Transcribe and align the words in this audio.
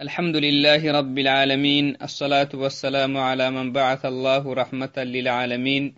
الحمد 0.00 0.36
لله 0.36 0.92
رب 0.92 1.18
العالمين 1.18 1.96
الصلاة 2.02 2.48
والسلام 2.54 3.16
على 3.16 3.50
من 3.50 3.72
بعث 3.72 4.04
الله 4.04 4.54
رحمة 4.54 4.92
للعالمين 4.96 5.94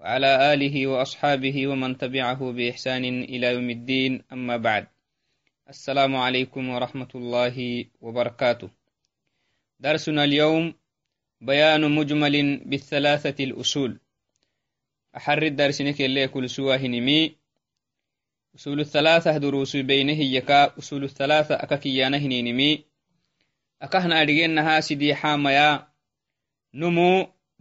وعلى 0.00 0.52
آله 0.52 0.86
وأصحابه 0.86 1.66
ومن 1.66 1.98
تبعه 1.98 2.52
بإحسان 2.52 3.04
إلى 3.04 3.46
يوم 3.46 3.70
الدين 3.70 4.22
أما 4.32 4.56
بعد. 4.56 4.86
السلام 5.68 6.16
عليكم 6.16 6.68
ورحمة 6.68 7.08
الله 7.14 7.84
وبركاته. 8.00 8.70
درسنا 9.80 10.24
اليوم 10.24 10.74
بيان 11.40 11.90
مجمل 11.90 12.64
بالثلاثة 12.64 13.44
الأصول. 13.44 14.00
أحرد 15.16 15.56
درسنك 15.56 16.00
اللي 16.00 16.28
كل 16.28 16.50
سواه 16.50 16.86
نمي. 16.86 17.36
أصول 18.56 18.80
الثلاثة 18.80 19.36
دروس 19.38 19.76
بينه 19.76 20.20
يكا 20.20 20.78
أصول 20.78 21.04
الثلاثة 21.04 21.54
أككيانه 21.54 22.26
نمي. 22.26 22.93
akahnaadhigenaha 23.84 24.74
sidii 24.86 25.14
xamaya 25.20 25.68
numu 26.78 27.08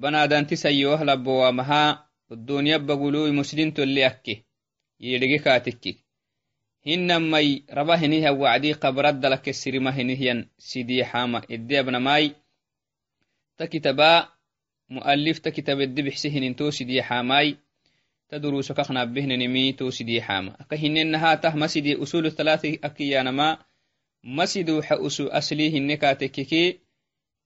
banadantisayoh 0.01 0.99
labowamaha 1.09 1.83
odoniya 2.31 2.77
bagului 2.87 3.31
muslimtolli 3.39 4.01
akke 4.09 4.33
yedhege 4.99 5.39
katekik 5.45 5.97
hinamai 6.85 7.63
raba 7.77 7.95
heniha 8.01 8.31
wacdii 8.41 8.75
qabradalake 8.83 9.51
sirima 9.53 9.91
henihyan 9.97 10.39
sidii 10.69 11.03
xama 11.11 11.39
ede 11.53 11.77
ta 13.57 13.67
kitaba 13.71 14.09
mu'alif 14.89 15.37
ta 15.43 15.49
kitab 15.51 15.79
bixse 15.95 16.27
hinin 16.33 16.55
to 16.55 16.71
sidii 16.71 17.01
xamai 17.07 17.47
ta 18.29 18.35
duruso 18.39 18.73
kakhnabbehnenimi 18.73 19.63
to 19.77 19.85
sidii 19.91 20.21
xama 20.27 20.51
aka 20.61 20.75
hinenaha 20.75 21.37
tahma 21.43 21.67
sidii 21.73 21.95
usulu 22.03 22.31
talati 22.37 22.79
akiyanama 22.81 23.47
masiduxa 24.23 24.99
usu 24.99 25.31
aslii 25.31 25.69
hinekatekiki 25.69 26.79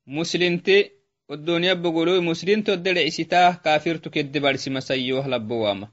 muslimte 0.05 0.91
odoniya 1.29 1.75
bogoloi 1.75 2.21
muslimtodere 2.21 3.01
isitah 3.09 3.61
kafirtu 3.61 4.09
kedde 4.09 4.39
barsi 4.39 4.69
masayyoh 4.69 5.25
ah 5.25 5.27
labowama 5.27 5.87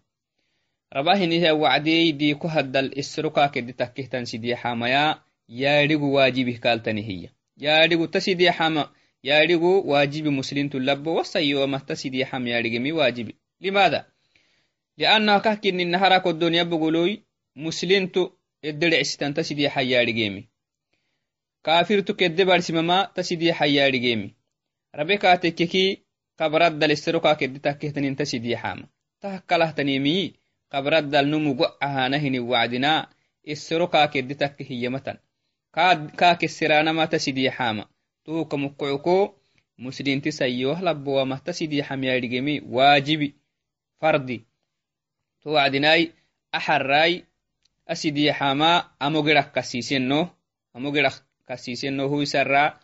rabahiniha 0.91 1.55
wacdiyey 1.55 2.13
diiko 2.13 2.49
haddal 2.49 2.91
isroka 2.97 3.49
kedde 3.49 3.73
takkihtan 3.73 4.25
yaarigu 4.27 5.21
yaadhigu 5.49 6.15
waajibih 6.15 6.59
kaltanihiya 6.61 7.31
yaadhigu 7.57 8.07
ta 8.09 8.21
sidiyaxama 8.21 8.93
yaadhigu 9.25 9.89
waajibi 9.91 10.31
muslimtu 10.31 10.81
labo 10.81 11.15
wasayyoma 11.15 11.81
ta 11.81 11.97
sidiyaxam 11.97 12.47
yaadhigemi 12.47 12.93
waajibi. 12.93 13.35
Limaada? 13.61 14.07
Liannaha 14.97 15.41
kahkininahara 15.41 16.21
bogoloi 16.65 17.23
muslimtu 17.55 18.33
edere 18.63 18.97
ta 19.35 19.45
sidiyaxa 19.45 19.83
yaadhigemi 19.83 20.49
kafirtu 21.67 22.13
kedde 22.21 22.43
barsimama 22.51 22.97
ta 23.15 23.21
sidii 23.29 23.53
xayyaadhigeemi 23.59 24.29
rabe 24.99 25.15
kaatekkeki 25.23 25.85
qabraddalesero 26.39 27.19
kaa 27.25 27.37
kedde 27.41 27.59
takkehtanin 27.67 28.17
ta 28.19 28.25
sidii 28.31 28.57
qabraddal 30.73 31.27
numu 31.33 31.51
go'ahanahini 31.61 32.41
wacdina 32.51 32.93
esero 33.53 33.87
kaa 33.95 34.07
kedde 34.13 34.35
takke 34.35 34.63
hiyyamatan 34.69 35.19
kaa 36.19 36.35
kesseranama 36.41 37.07
ta 37.13 37.19
sidii 37.25 37.51
xaama 37.57 37.85
tuuka 38.25 38.57
mukkocuko 38.57 39.15
muslinti 39.83 40.31
sayyoh 40.33 40.79
labbowama 40.87 41.37
ta 41.45 41.53
sidii 41.53 41.83
xamyaadhigemi 41.89 42.55
waajibi 42.75 43.35
fardi. 44.01 44.39
To 45.43 45.51
wacdinai 45.57 46.03
axarrai 46.53 47.25
a 47.87 47.95
sidii 48.01 48.33
xaama 48.39 48.71
amo 48.99 49.19
kasisenohui 51.49 52.27
sara 52.27 52.81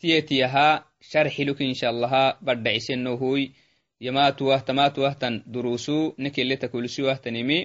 tiyetiyaha 0.00 0.84
sharxiluk 1.10 1.60
inshallaha 1.60 2.38
badhacisenohui 2.46 3.52
yamatuwah 4.00 4.64
tamatuwahtan 4.64 5.42
durusu 5.46 6.14
nekeletakulsiwahtanimi 6.18 7.58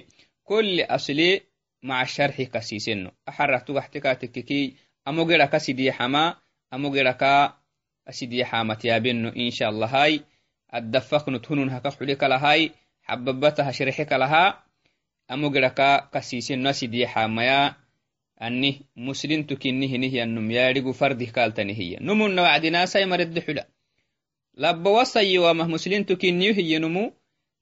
kulli 0.44 0.82
asli 0.96 1.42
maca 1.82 2.06
sharxi 2.14 2.46
kasiseno 2.46 3.10
axarahtugaxtekatekeki 3.26 4.76
amogera 5.04 5.46
kasidiyaxama 5.52 6.22
amogera 6.70 7.14
asidiyaxamatiyaabeno 8.06 9.32
inshaalahai 9.34 10.22
addafaknut 10.72 11.46
hunun 11.48 11.70
haka 11.70 11.90
xuli 11.90 12.16
kalahai 12.16 12.72
xababataha 13.06 13.72
sharxe 13.72 14.04
kalaha 14.04 14.62
amogera 15.28 15.70
ka 15.70 16.08
kasiseno 16.12 16.68
asidiyaxamaya 16.70 17.74
anih 18.46 18.76
muslintu 18.96 19.54
kinihinihiyanum 19.62 20.50
yaigu 20.50 20.92
fardih 21.00 21.30
kaltanihiya 21.36 21.98
numuna 22.06 22.42
wacdinasai 22.46 23.06
maredde 23.06 23.40
xudha 23.46 23.64
laba 24.62 24.90
wasayiwamah 24.98 25.68
muslintu 25.74 26.16
kiniyo 26.16 26.52
hiyinumu 26.58 27.04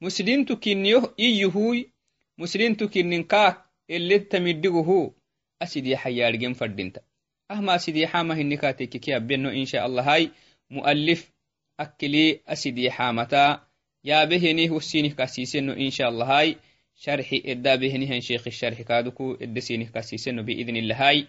muslintu 0.01 0.57
kiniyo 0.57 1.15
iyuhuy 1.17 1.79
muslintu 2.41 2.89
kinin 2.89 3.25
kaak 3.25 3.57
eletamidhiguhu 3.89 5.15
asidiyaxa 5.61 6.11
yadhigen 6.19 6.55
fadinta 6.55 7.01
ahma 7.49 7.73
asidiyaxama 7.79 8.35
hinikatekikeabeno 8.35 9.53
insha 9.53 9.85
allahai 9.85 10.31
mu'alif 10.71 11.21
akili 11.77 12.41
asidiyaxamata 12.47 13.67
yaabehenih 14.03 14.73
wasinih 14.73 15.15
kasiseno 15.15 15.77
insha 15.77 16.09
allahai 16.09 16.57
شرح 17.01 17.29
إدا 17.33 17.75
بهنها 17.81 18.21
شيخ 18.21 18.47
الشرح 18.47 18.83
كادكو 18.83 19.35
إدسينه 19.41 19.89
كاسيسن 19.89 20.43
بإذن 20.43 20.77
الله 20.77 21.27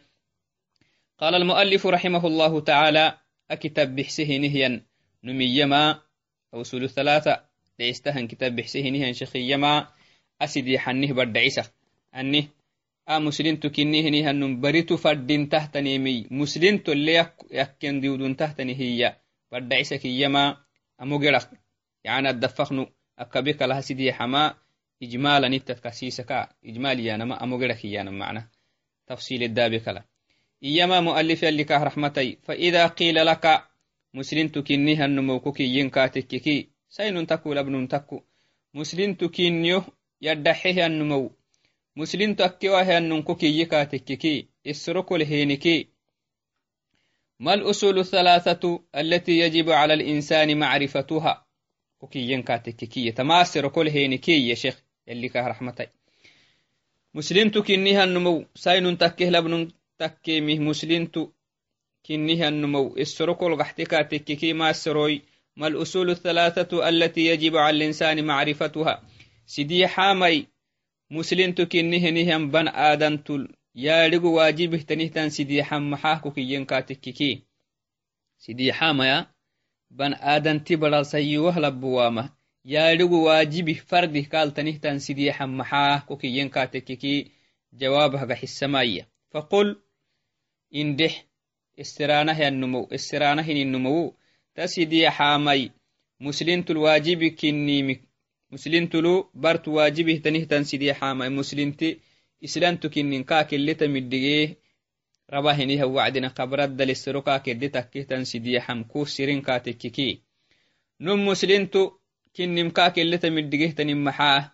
قال 1.18 1.34
المؤلف 1.36 1.88
رحمه 1.88 2.28
الله 2.28 2.60
تعالى 2.60 3.18
أكتب 3.52 3.96
بحسه 3.96 4.38
نهيا. 4.38 4.84
نميما. 5.24 6.02
أوصول 6.54 6.84
الثلاثة 6.84 7.44
ليستهن 7.80 8.28
كتاب 8.28 8.56
بحسه 8.56 8.84
نهيا 8.90 9.12
شيخيما 9.12 9.88
أسدي 10.42 10.80
حنه 10.80 11.14
بردعيسة. 11.14 11.64
أنه 12.16 12.48
a 13.08 13.20
muslintu 13.20 13.72
kinihinihanum 13.72 14.62
baritu 14.62 14.98
faddin 14.98 15.50
tahtanimi 15.50 16.28
muslinto 16.30 16.94
le 16.94 17.26
yakken 17.50 18.00
diudun 18.02 18.36
tahtani 18.36 18.74
hiya 18.78 19.18
badda 19.52 19.76
kiyama 19.98 20.64
amugerak 20.98 21.50
yani 22.04 22.28
addafaknu 22.30 22.88
akabekalaha 23.18 23.82
sidii 23.82 24.12
xama 25.02 25.08
إجمالا 25.08 25.48
نتت 25.48 25.80
كسيسكا 25.80 26.50
إجماليا 26.66 27.18
نما 27.18 27.44
أمغرك 27.44 27.86
يانا 27.86 28.12
معنى 28.12 28.50
تفصيل 29.08 29.44
الدابي 29.44 29.80
كلا. 29.80 30.04
إيما 30.64 31.00
مؤلف 31.00 31.44
لك 31.44 31.72
رحمتي 31.72 32.38
فإذا 32.44 32.88
قيل 32.88 33.26
لك 33.26 33.64
مسلم 34.14 34.48
تكنيها 34.48 35.06
النموكك 35.06 35.60
ينكاتككي 35.60 36.70
سين 36.90 37.28
تكو 37.28 37.54
لابن 37.54 37.88
تكو. 37.88 38.22
مسلم 38.74 39.14
تكنيه 39.14 39.84
يدحيه 40.22 40.86
النمو 40.86 41.32
مسلم 41.96 42.34
تكواه 42.34 42.98
النمكك 42.98 43.44
يكاتككي 43.44 44.48
السرق 44.68 45.14
الهينكي 45.14 45.88
ما 47.40 47.54
الأصول 47.54 48.00
الثلاثة 48.00 48.84
التي 48.96 49.40
يجب 49.40 49.70
على 49.70 49.94
الإنسان 49.94 50.60
معرفتها؟ 50.60 51.46
كوكي 51.98 52.20
ينكاتككي 52.20 53.12
تماسر 53.12 53.68
كل 53.68 53.88
هينكي 53.88 54.48
يا 54.50 54.56
شيخ. 54.56 54.91
يلي 55.07 55.29
كه 55.29 55.47
رحمتي 55.49 55.87
مسلمتو 57.15 57.63
كنيها 57.63 58.05
النمو 58.05 58.45
ساينون 58.55 58.99
تكيه 58.99 59.31
لبنون 59.31 59.73
تكيمه 59.99 60.59
مسلمتو 60.59 61.31
كنيها 62.07 62.49
النمو 62.49 62.97
السرق 62.97 63.45
الغحتكا 63.45 64.03
تككي 64.03 64.53
ما 64.53 64.71
السروي 64.71 65.23
ما 65.57 65.67
الأصول 65.67 66.11
الثلاثة 66.11 66.89
التي 66.89 67.27
يجب 67.27 67.57
على 67.57 67.77
الإنسان 67.77 68.25
معرفتها 68.25 69.03
سيدي 69.47 69.87
حامي 69.87 70.47
مسلمتو 71.11 71.67
كنيه 71.67 72.11
نهم 72.11 72.51
بن 72.51 72.69
آدم 72.69 73.17
تل 73.17 73.49
يارغ 73.75 74.27
واجبه 74.27 74.79
تنهتان 74.79 75.29
سيدي 75.31 75.63
yaadhigu 82.64 83.24
waajibih 83.26 83.82
fardih 83.90 84.30
kaaltanihtan 84.30 85.00
sidiyaxan 85.00 85.50
maxaah 85.50 86.06
kokiyyenkaatekeki 86.06 87.32
jawaabahga 87.74 88.36
xisamaya 88.36 89.06
faqul 89.32 89.76
indeh 90.72 91.16
istiraanahininumowu 91.78 94.16
ta 94.56 94.68
sidiyaxaamay 94.68 95.70
muslintul 96.20 96.78
waajibi 96.78 97.32
kinniimik 97.32 98.02
muslintulu 98.52 99.30
bartu 99.34 99.76
waajibihtanihtan 99.76 100.64
sidiyaxaamay 100.70 101.30
muslinti 101.30 102.02
islantu 102.42 102.90
kinninkaakillita 102.90 103.88
midhigee 103.88 104.58
rabahiniha 105.34 105.88
wacdina 105.88 106.30
kabraddalisiro 106.30 107.22
kaakeddi 107.22 107.70
takkihtan 107.70 108.26
sidiyaxam 108.26 108.84
ku 108.84 109.06
sirinkatekeki 109.06 110.22
num 111.00 111.20
muslintu 111.30 112.01
kinnimkaakelletamiddhigehtani 112.34 113.96
maxaa? 113.96 114.52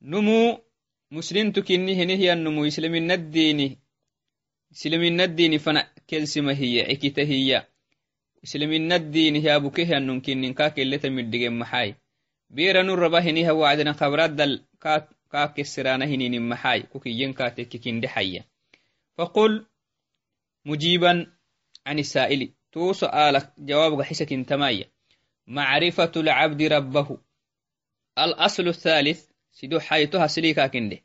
Numuu 0.00 0.58
muslimtu 1.10 1.62
kinni 1.62 1.94
henihiyannumu 1.98 2.66
islaminaddiini 2.66 3.78
islaminaddiini 4.70 5.58
fana 5.58 5.80
kelsima 6.06 6.52
hiya 6.52 6.88
ekita 6.88 7.22
hiya. 7.22 7.66
Islaminaddiini 8.42 9.40
hiyaabukehyanun 9.40 10.20
kinninkaakelletamidhige 10.20 11.50
maxaay? 11.50 11.90
Beeranu 12.54 12.96
raba 12.96 13.20
heniha 13.20 13.54
wacdina 13.54 13.94
kabradal 13.94 14.60
kaa 15.28 15.48
kesiraana 15.54 16.06
hinini 16.06 16.38
maxaay? 16.40 16.82
Ku 16.82 17.00
kiyyenkatekke 17.00 17.78
kinde 17.78 18.08
xayya 18.08 18.42
faqul 19.16 19.52
mujiiban 20.64 21.18
can 21.84 21.98
isaa'ili 21.98 22.46
tuu 22.72 22.94
so'aalak 23.00 23.46
jawaabga 23.68 24.04
xisakintamaya. 24.08 24.86
معرفة 25.46 26.12
العبد 26.16 26.62
ربه. 26.62 27.18
الأصل 28.18 28.68
الثالث 28.68 29.24
سيدو 29.52 29.80
حيتها 29.80 30.26
سليكا 30.26 30.66
كنده 30.66 30.98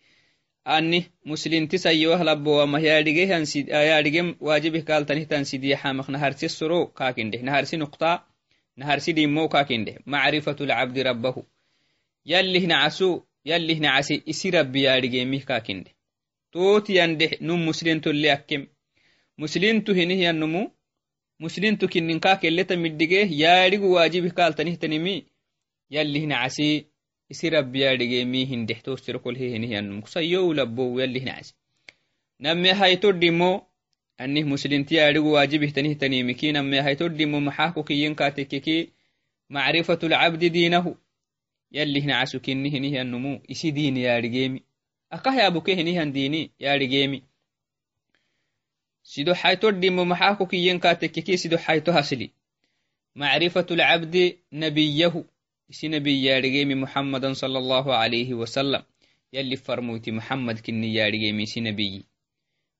أني 0.67 1.03
مسلم 1.25 1.67
تسيوه 1.67 2.23
لبو 2.23 2.61
وما 2.61 2.79
يارجيه 2.79 3.37
أن 3.37 3.45
سيد 3.45 3.69
يارجيه 3.69 4.35
واجبه 4.39 4.81
قال 4.87 5.05
تنه 5.05 5.23
تنسيدي 5.23 5.75
حامق 5.75 6.09
نهارسي 6.09 6.45
السرو 6.45 6.87
كاكنده 6.87 7.41
نهارسي 7.41 7.77
نقطة 7.77 8.25
نهارسي 8.77 9.11
ديمو 9.11 9.47
كاكنده 9.47 9.95
معرفة 10.05 10.55
العبد 10.61 10.99
ربه. 10.99 11.43
يلي 12.25 12.59
نعسو 12.59 13.21
يلي 13.45 13.79
نعسي 13.79 14.23
إسي 14.29 14.49
ربي 14.49 14.81
يارجيه 14.81 15.25
ميه 15.25 15.41
كاكنده 15.41 15.91
توتي 16.51 16.95
ينده 16.95 17.29
نم 17.41 17.67
مسلم 17.67 17.99
تلي 17.99 18.33
أكم 18.33 18.67
مسلم 19.37 19.81
تهنه 19.81 20.13
ينمو 20.13 20.71
مسلم 21.39 21.75
تكنن 21.75 22.19
كاكلتا 22.19 22.75
مدقيه 22.75 23.31
يارجو 23.31 23.95
واجبه 23.95 24.29
قال 24.29 24.55
تنه 24.55 24.75
تنمي 24.75 25.23
يلي 25.91 26.25
نعسي 26.25 26.85
isi 27.29 27.49
rabbiyaadhigemi 27.49 28.45
hindehtoostirkolhehenihyanmuksayow 28.45 30.53
labbow 30.53 30.99
yalli 30.99 31.19
hinacsi 31.19 31.53
namme 32.39 32.71
haytodhimo 32.79 33.67
anih 34.17 34.45
muslimtiyaadhigu 34.45 35.33
waajibihtanihtanimiki 35.33 36.51
namme 36.51 36.81
haytodhimo 36.81 37.41
maxaako 37.41 37.83
kiyyen 37.83 38.15
kaatekkeki 38.15 38.93
macrifatu 39.49 40.09
lcabdi 40.09 40.49
diinahu 40.49 40.97
yalli 41.71 42.01
hinacasu 42.01 42.39
kinni 42.39 42.69
hinihyannumu 42.69 43.41
isi 43.47 43.71
diini 43.71 44.03
yaadhigeemi 44.03 44.63
akah 45.09 45.37
yaabuke 45.37 45.75
hinihan 45.75 46.13
diini 46.13 46.51
yaadhigeemi 46.59 47.23
sido 49.11 49.33
xayto 49.41 49.67
xaytodhimo 49.67 50.03
maxaa 50.11 50.37
ku 50.37 50.43
kiyyenkaa 50.51 50.95
tekkekii 51.01 51.37
sido 51.41 51.57
xayto 51.65 51.89
hasli 51.97 52.27
macrifatu 53.19 53.73
lcabdi 53.79 54.23
nabiyahu 54.63 55.21
isi 55.71 55.85
nabiyaadhigeemi 55.95 56.75
muxammadan 56.83 57.33
sal 57.41 57.53
allahu 57.61 57.89
alayhi 58.01 58.33
wasalam 58.41 58.83
yalli 59.35 59.57
farmuyti 59.65 60.11
muxammad 60.17 60.57
kinniyaadhigeemi 60.65 61.43
isi 61.47 61.61
nabiyi. 61.67 62.01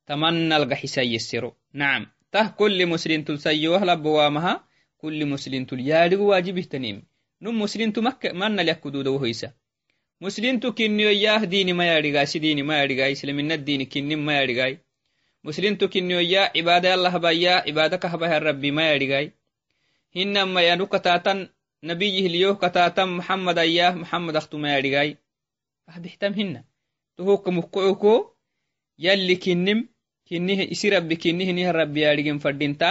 Tamannalgaxisayyesero 0.08 1.50
nacam 1.80 2.04
tah 2.34 2.48
kulli 2.60 2.86
muslintul 2.94 3.38
sayyowahlabowaamaha 3.46 4.54
kulli 5.02 5.26
muslintul 5.34 5.82
yaadhigu 5.92 6.26
waajibihtanimi 6.32 7.02
nu 7.42 7.50
muslintu 7.62 8.00
mannalyakuduudawohoysa 8.42 9.50
muslintu 10.22 10.74
kinniyo 10.78 11.12
yaah 11.26 11.42
diini 11.52 11.74
mayadhigaay 11.80 12.28
si 12.32 12.40
diini 12.44 12.64
mayadhigaay 12.70 13.12
islaminad 13.18 13.62
diini 13.68 13.86
kinnin 13.86 14.22
mayadhigaay 14.28 14.78
muslimtu 15.44 15.90
kinniyoya 15.94 16.52
cibaada 16.54 16.88
yallahbaya 16.94 17.54
cibaada 17.66 17.98
kahbahan 17.98 18.44
rabbi 18.44 18.72
mayadhigay 18.72 19.32
hinnamayanu 20.16 20.88
kataatan 20.94 21.40
nabiyihliyoh 21.90 22.56
kataatan 22.64 23.10
muxamadayah 23.20 23.96
muxamadaktu 24.02 24.56
mayadhigay 24.64 25.10
ahbixtam 25.88 26.34
hina 26.40 26.62
tuhuka 27.16 27.52
mukkooko 27.52 28.14
yalli 29.06 29.36
kinnim 29.46 29.80
kinnih 30.28 30.60
isi 30.74 30.90
rabbi 30.96 31.16
kinnihinihan 31.24 31.76
rabbi 31.82 32.00
yadhigen 32.06 32.40
fadhinta 32.44 32.90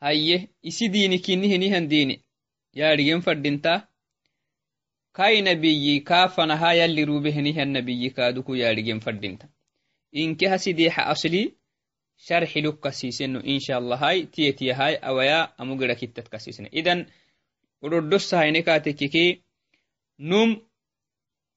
hayye 0.00 0.48
isi 0.62 0.88
diini 0.94 1.18
kinnihinihan 1.18 1.90
diini 1.90 2.16
yadhigen 2.80 3.20
fadhinta 3.26 3.88
kai 5.12 5.42
nabiyyi 5.42 6.00
kaafanaha 6.00 6.74
yalli 6.80 7.04
rubehinihan 7.10 7.68
nabiyyi 7.76 8.10
kaaduku 8.16 8.56
yadhigen 8.62 9.00
fadhinta 9.00 9.46
inke 10.12 10.48
hasideexa 10.48 11.06
asli 11.06 11.54
sharxiluk 12.16 12.80
insha 13.44 13.76
allahai 13.76 14.26
tiyetiyahai 14.26 14.98
awaya 15.02 15.58
amugira 15.58 15.94
gera 15.94 16.00
idan 16.00 16.28
kasisne 16.30 16.68
idan 16.72 17.06
udhodosahainikaatekkeki 17.82 19.42
num 20.18 20.68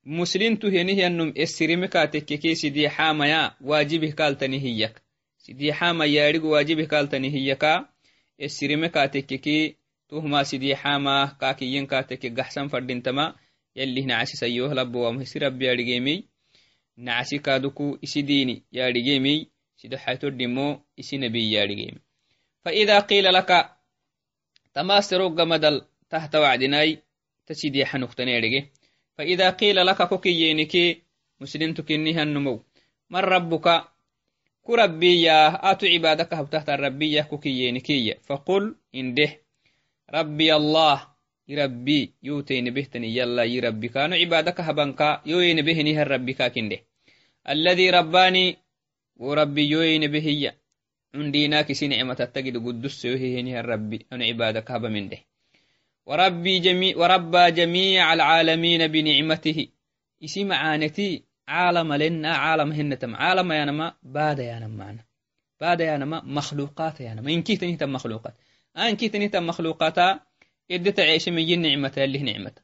muslintuhenihiyanum 0.05 1.31
esirime 1.35 1.87
kaatekkeki 1.87 2.55
sidiixaamaya 2.55 3.55
waajibih 3.61 4.13
kaaltani 4.15 4.59
hiyak. 4.59 5.01
Sidiixaama 5.37 6.05
yaadhigu 6.05 6.51
waajibih 6.51 6.87
kaaltani 6.87 7.29
hiyaka 7.29 7.89
esirime 8.37 8.89
kaatekkeki 8.89 9.77
tuhma 10.09 10.43
sidiixaama 10.45 11.35
kaakiyyen 11.39 11.87
kaatekke 11.87 12.29
gaxsan 12.29 12.69
fadhintama 12.69 13.25
yallihna 13.75 14.19
casisayoh 14.19 14.73
rabbi 15.39 15.69
adhigeemiy 15.69 16.19
nacasi 16.97 17.39
kaduku 17.39 17.97
isi 18.01 18.23
diini 18.23 18.63
yaadhigemiy 18.71 19.45
sido 19.75 19.97
xaytodhimo 19.97 20.85
isi 20.97 21.17
nabiyaadhigem 21.17 21.95
faida 22.63 23.01
qila 23.01 23.31
laka 23.31 23.77
tamasteroggamadal 24.73 25.81
tahta 26.09 26.39
wacdinai 26.39 27.01
tasidiyaxanuktaneedhege 27.45 28.71
faida 29.17 29.51
qila 29.51 29.83
laka 29.83 30.07
kokiyyenike 30.07 31.03
muslimtu 31.39 31.83
kinnihannumow 31.83 32.57
man 33.09 33.23
rabbuka 33.23 33.91
ku 34.61 34.75
rabbiyah 34.75 35.63
atu 35.63 35.85
cibaadaka 35.89 36.35
habtahtan 36.35 36.79
rabbiyah 36.79 37.27
kokiyyenikiyya 37.27 38.15
faqul 38.27 38.75
indeh 38.93 39.41
rabbi 40.07 40.51
allah 40.51 41.10
irabbi 41.53 41.99
yoteynebehtan 42.29 43.03
yalla 43.17 43.43
yirabbi 43.53 43.87
kano 43.95 44.15
cibaadaka 44.21 44.61
habanka 44.67 45.21
yoyenebehinihan 45.31 46.07
rabbi 46.13 46.33
kakindeh 46.39 46.81
alladhi 47.51 47.91
rabbani 47.97 48.45
وربي 49.21 49.69
يوين 49.69 50.11
بهي 50.11 50.53
عندنا 51.15 51.61
كسي 51.61 51.87
نعمة 51.87 52.13
تجد 52.33 52.57
قدس 52.65 53.05
يوهيني 53.05 53.59
الربي 53.59 54.05
أنا 54.13 54.25
عبادك 54.25 54.71
هبا 54.71 54.89
من 54.89 55.09
ده 55.09 55.17
وربي 56.05 56.59
جميع 56.59 56.97
وربى 56.97 57.51
جميع 57.51 58.13
العالمين 58.13 58.87
بنعمته 58.87 59.67
اسم 60.23 60.47
معانتي 60.47 61.23
عالم 61.47 61.93
لنا 61.93 62.31
عالم 62.35 62.71
هنتم 62.71 63.15
عالم 63.15 63.51
يا 63.51 63.65
نما 63.65 63.93
بعد 64.03 64.39
يا 64.39 64.59
نما 64.59 64.75
معنا 64.85 65.03
بعد 65.61 65.79
يا 65.81 65.97
نما 65.97 66.21
مخلوقات 66.25 67.01
يا 67.01 67.13
نما 67.13 67.31
إن 67.33 67.41
كيتني 67.41 67.75
تم 67.77 67.93
مخلوقات 67.93 68.33
أن 68.77 68.95
كيتني 68.95 69.29
تم 69.29 69.47
مخلوقات 69.47 69.97
إدت 70.71 70.99
عيش 70.99 71.29
من 71.29 71.61
نعمة 71.61 71.93
اللي 71.97 72.19
نعمة. 72.19 72.55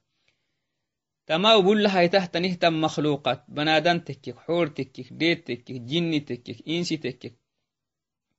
تما 1.28 1.56
وبلها 1.56 2.02
يتهتنه 2.02 2.54
تم 2.54 2.82
مخلوقات. 2.82 3.46
بنادن 3.48 4.04
تكك 4.04 4.40
حور 4.40 4.68
تكك 4.68 5.14
ديت 5.14 5.48
تكك 5.48 5.72
جن 5.72 6.26
تكك 6.26 6.68
إنسي 6.68 6.98
تكك 6.98 7.34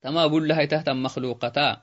تما 0.03 0.25
وبلها 0.25 0.63
يتهتم 0.63 1.03
مخلوقتا 1.03 1.83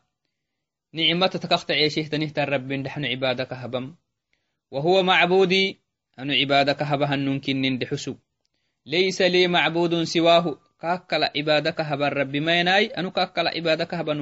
نعمة 0.94 1.28
تكخت 1.28 1.72
عيشه 1.72 2.02
تنه 2.02 2.34
رب 2.38 2.74
نحن 2.74 3.06
عبادك 3.06 3.54
هبم 3.54 3.96
وهو 4.72 5.04
معبودي 5.04 5.80
أن 6.20 6.32
عبادك 6.32 6.82
هبها 6.82 7.16
ننكن 7.16 7.78
دحسو. 7.78 8.16
ليس 8.86 9.22
لي 9.22 9.48
معبود 9.48 10.04
سواه. 10.04 10.60
كاكل 10.82 11.24
عبادك 11.24 11.82
هبا 11.82 12.08
الرب 12.08 12.36
ما 12.36 12.60
يناي 12.60 12.86
أنو 12.86 13.12
كاكل 13.12 13.48
عبادك 13.48 13.94
هبا 13.94 14.14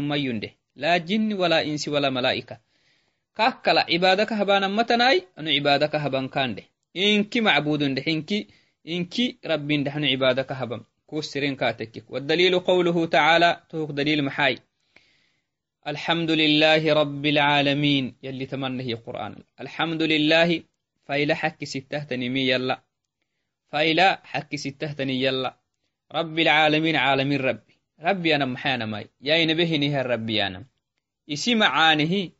نميون 3.40 3.52
لا 3.66 3.84
جن 3.84 3.88
ولا 3.88 3.88
إنس 3.88 3.88
ولا 3.88 3.88
ملائكة 3.88 3.88
كاكل 3.88 3.94
عبادك 3.94 4.32
هبا 4.32 4.58
نمتناي 4.58 5.22
أنو 5.38 5.50
عبادك 5.50 5.94
هبا 5.94 6.26
كان 6.26 6.54
ده 6.54 6.62
inki 6.94 7.40
macbudun 7.40 7.94
deh 7.94 8.06
inki 8.06 8.48
inki 8.84 9.38
rabbin 9.44 9.84
dehnu 9.84 10.06
cibadaka 10.08 10.54
habam 10.54 10.84
kusirin 11.06 11.56
katekik 11.56 12.04
والدليل 12.10 12.58
قوله 12.58 13.06
تعالى 13.06 13.62
توك 13.70 13.90
دليل 13.90 14.24
محاي 14.24 14.58
الحمد 15.86 16.30
لله 16.30 16.92
رب 16.92 17.26
العالمين 17.26 18.14
يلي 18.22 18.46
تمنى 18.46 18.82
هي 18.82 18.94
قرآن 18.94 19.36
الحمد 19.60 20.02
لله 20.02 20.62
فايلا 21.06 21.34
حك 21.34 21.64
سته 21.64 22.04
تنمي 22.04 22.48
يلا 22.48 22.82
فايلا 23.72 24.20
حك 24.24 24.56
سته 24.56 24.92
تني 24.92 25.22
يلا 25.22 25.56
رب 26.12 26.38
العالمين 26.38 26.96
عالمين 26.96 27.40
ربي 27.40 27.74
ربي 28.00 28.34
أنا 28.36 28.44
محانا 28.44 28.86
ماي 28.86 29.06
يا 29.20 29.44
نبهني 29.44 30.02
ربي 30.02 30.46
أنا 30.46 30.64
اسم 31.32 31.58
معانه 31.58 32.30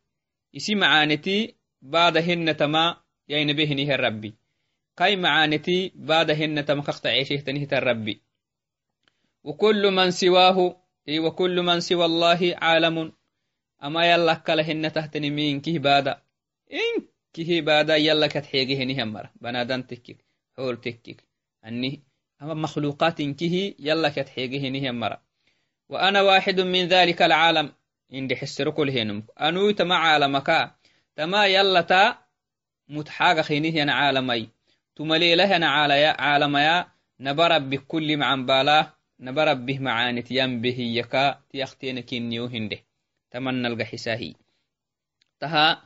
تما 2.57 2.97
يا 3.29 3.43
نبهني 3.43 3.95
ربي 3.95 4.33
كاي 4.97 5.15
معانتي 5.15 5.91
بعد 5.95 6.31
هن 6.31 6.65
تمخخت 6.65 7.07
عيشه 7.07 7.35
تنهت 7.35 7.73
الربي 7.73 8.21
وكل 9.43 9.91
من 9.91 10.11
سواه 10.11 10.83
إي 11.09 11.19
وكل 11.19 11.61
من 11.61 11.79
سوى 11.79 12.05
الله 12.05 12.55
عالم 12.61 13.13
أما 13.83 14.11
يلا 14.11 14.33
كلهن 14.33 14.91
تهتني 14.91 15.29
مين 15.29 15.61
كيه 15.61 15.79
بادا 15.79 16.21
إن 16.73 17.07
كيه 17.33 17.61
بادا 17.61 17.95
يلا 17.95 18.27
كتحيقه 18.27 18.83
نهمر 18.83 19.29
بنادان 19.41 19.87
تكك 19.87 20.25
حول 20.57 20.81
تكك 20.81 21.23
أني 21.65 22.03
أما 22.41 22.53
مخلوقات 22.53 23.21
كيه 23.21 23.75
يلا 23.79 24.09
كتحيقه 24.09 24.69
نهمر 24.69 25.17
وأنا 25.89 26.21
واحد 26.21 26.59
من 26.59 26.87
ذلك 26.87 27.21
العالم 27.21 27.71
indexeserokolhenm 28.17 29.25
anui 29.35 29.73
tama 29.73 29.95
caalamaka? 30.03 30.57
Tama 31.15 31.47
yallata 31.47 32.23
mutxaaga 32.89 33.43
hinihyan 33.49 33.89
caalamai 33.89 34.49
tumalelahyan 34.95 35.65
caalamaya 35.65 36.93
nabarabbih 37.19 37.81
kulli 37.89 38.15
kuli 38.17 38.77
nabarabbih 39.23 39.79
macaanit 39.79 40.27
yanbehiyaka 40.29 41.41
tiyaktena 41.49 42.01
kinniyo 42.01 42.47
hindeh 42.47 42.81
tamanalga 43.31 43.85
xisahi 43.85 44.35
taha 45.39 45.81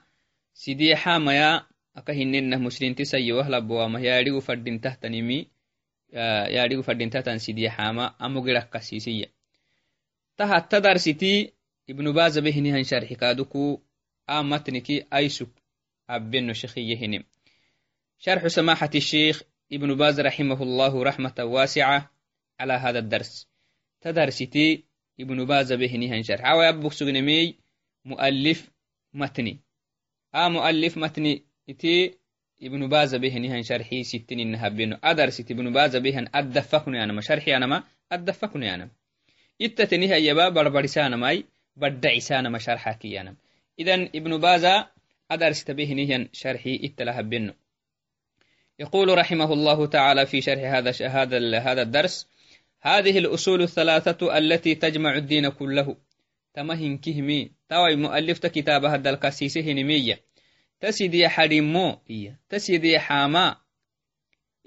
sideexamaya 0.54 1.68
aka 1.94 2.12
hinenah 2.14 2.60
muslinti 2.60 3.06
sayowahalaboama 3.06 4.02
yaadhigu 4.02 4.42
fadhintahtanimi 4.42 5.48
yaadhigu 6.56 6.84
fadhintahtan 6.84 7.40
sideexama 7.40 8.18
amo 8.20 8.42
girakasisiya 8.42 9.30
taha 10.36 10.62
tadarsiti 10.62 11.54
ابن 11.90 12.12
باز 12.14 12.40
بهني 12.40 12.72
هن 12.72 12.84
شرح 12.84 13.14
كادوكو 13.14 13.82
آمتنكي 14.30 15.06
أي 15.14 15.30
سب 15.30 15.50
أبنو 16.10 16.54
شخيهن. 16.54 17.24
شرح 18.18 18.48
سماحة 18.48 18.90
الشيخ 18.96 19.44
ابن 19.74 19.96
باز 19.96 20.20
رحمه 20.20 20.64
الله 20.64 21.04
رحمة 21.04 21.36
واسعة 21.40 22.12
على 22.60 22.74
هذا 22.74 23.00
الدرس. 23.00 23.48
تدرستي 24.02 24.84
ابن 25.20 25.46
باز 25.46 25.74
بهني 25.74 26.10
هن 26.12 26.24
شرح. 26.24 26.46
أو 26.46 26.62
أبوك 26.62 26.94
سبنمي 26.94 27.56
مؤلف 28.06 28.72
متني. 29.14 29.60
آه 30.36 30.50
مؤلف 30.50 30.98
متني 30.98 31.44
إتي 31.70 32.18
ابن 32.64 32.90
باز 32.90 33.16
بهني 33.16 33.50
هن 33.50 33.64
شرحي 33.64 34.04
ستين 34.04 34.38
بنو 34.38 34.70
بينو 34.70 34.98
أدرست 35.04 35.52
ابن 35.52 35.74
باز 35.74 35.96
بهن 35.96 36.28
أدفقني 36.36 37.04
أنا 37.04 37.14
ما 37.14 37.22
شرحي 37.22 37.58
أنا 37.58 37.66
ما 37.66 37.84
أدفقني 38.12 38.74
أنا 38.74 38.90
إتتني 39.62 40.14
هيا 40.14 40.34
بابا 40.34 40.70
بارسانا 40.70 41.16
ماي 41.16 41.38
بار 41.38 41.57
بدعي 41.78 42.20
سانا 42.20 42.50
ما 42.50 42.58
شرحا 42.58 42.92
كيانا 42.92 43.36
إذن 43.80 44.10
ابن 44.16 44.38
بازا 44.38 44.88
أدرست 45.32 45.72
به 45.72 45.94
نيا 45.94 46.30
شرحي 46.34 46.80
إتلاها 46.84 47.22
بنو. 47.22 47.54
يقول 48.80 49.18
رحمه 49.18 49.54
الله 49.54 49.86
تعالى 49.86 50.26
في 50.26 50.42
شرح 50.42 50.74
هذا 50.74 50.92
هذا 51.08 51.60
هذا 51.60 51.82
الدرس 51.82 52.28
هذه 52.82 53.18
الأصول 53.18 53.62
الثلاثة 53.62 54.38
التي 54.38 54.76
تجمع 54.76 55.16
الدين 55.16 55.50
كله. 55.50 55.98
تمهن 56.54 56.98
كهمي. 56.98 57.52
توي 57.70 57.96
مؤلفة 57.96 58.50
كتاب 58.50 58.86
هذا 58.86 59.10
القسيس 59.10 59.58
هنمية 59.58 60.20
تسيد 60.80 61.14
يا 61.14 61.28
حريم 61.28 61.74
مو؟ 61.74 62.00
إيا 62.10 62.40
يا 62.70 63.00
حاما؟ 63.00 63.56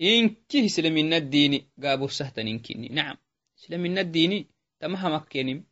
إن 0.03 0.37
كه 0.49 0.67
سلمنا 0.67 1.17
الدين. 1.17 1.67
قابو 1.83 2.09
سهتن 2.09 2.49
إنكني 2.49 2.89
نعم. 2.89 3.17
سلمنا 3.57 4.01
الدين. 4.01 4.47
تمهمك 4.81 5.29
كنم. 5.33 5.70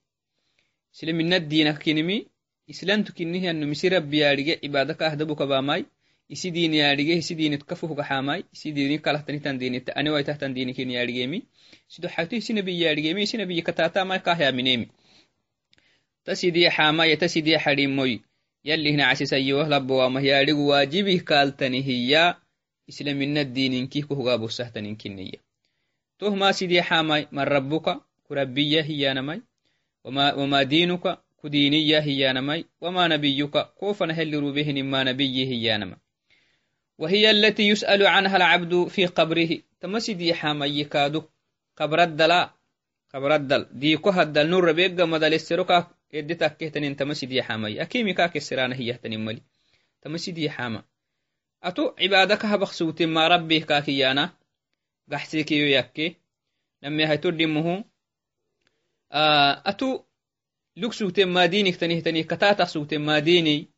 isle 0.94 1.12
minaddiinak 1.12 1.78
kinimi 1.84 2.16
islantu 2.72 3.12
kinnihianum 3.16 3.72
isi 3.72 3.88
rabbiyaadhige 3.88 4.54
cibaadakahdabukabamai 4.62 5.82
isi 6.28 6.50
diiniyaadhige 6.52 7.14
isi 7.22 7.34
diinit 7.38 7.64
kafuhgaxamai 7.64 8.44
isi 8.52 8.72
diini 8.76 8.98
kalahtanitan 9.04 9.56
diinita 9.60 9.96
aniwaitahtan 9.96 10.54
diinikiniyaadhigeemi 10.56 11.38
sido 11.88 12.08
xaytu 12.14 12.36
isi 12.36 12.52
nabiyaadhigeemi 12.52 13.22
isi 13.22 13.36
nabiyi 13.40 13.62
kataatamai 13.68 14.20
kahyaamineemi 14.26 14.86
tasidiyaxamaya 16.24 17.16
tasidiya 17.16 17.58
xadhimoy 17.64 18.20
yallihna 18.68 19.08
casisayyoh 19.10 19.64
labowaamahyaadhigu 19.72 20.68
waajibih 20.68 21.24
kaaltanihiya 21.24 22.36
isle 22.90 23.12
minaddiininkih 23.14 24.04
kuhgaabosahtaninkinniya 24.08 25.40
toh 26.20 26.32
maa 26.36 26.52
sidiyaxamai 26.52 27.22
man 27.32 27.48
rabbuka 27.48 27.92
kurabbiya 28.28 28.82
hiyaanamai 28.82 29.40
وما, 30.07 30.33
وما 30.33 30.63
دينك 30.63 31.19
كدينية 31.43 31.99
هي 31.99 32.33
نمي 32.33 32.65
وما 32.81 33.07
نبيك 33.07 33.57
كوف 33.57 34.03
نهل 34.03 34.33
روبهن 34.33 34.83
ما 34.83 35.03
نبيه 35.03 35.47
هي 35.47 35.77
نمي 35.77 35.95
وهي 36.97 37.31
التي 37.31 37.67
يسأل 37.67 38.07
عنها 38.07 38.37
العبد 38.37 38.87
في 38.87 39.05
قبره 39.05 39.49
تمسيدي 39.79 40.33
حامي 40.33 40.83
كادو 40.83 41.23
قبر 41.77 42.03
الدلا 42.03 42.53
قبر 43.13 43.35
الدل 43.35 43.67
ديكو 43.71 44.09
هدل 44.09 44.49
نور 44.49 44.71
بيقى 44.71 45.07
مدل 45.07 45.33
السرقة 45.33 46.03
edi 46.13 46.35
takkehtanin 46.37 46.95
tamasidiya 46.95 47.43
xamay 47.43 47.81
akimi 47.81 48.13
kakesirana 48.13 48.75
hiyahtanin 48.75 49.21
mali 49.25 49.41
tamasidiya 50.01 50.51
xama 50.53 50.83
ato 51.61 51.95
cibaada 51.97 52.37
kahabaqsugte 52.37 53.05
ma 53.09 53.25
rabbih 53.33 53.65
kakiyana 53.65 54.29
gaxsekeyo 55.09 55.67
yakke 55.73 56.05
name 56.81 57.03
atu 59.10 60.04
luk 60.76 60.94
sugten 60.94 61.28
madinigtanihtanih 61.28 62.26
katatah 62.26 62.68
sugten 62.68 63.02
madini 63.02 63.68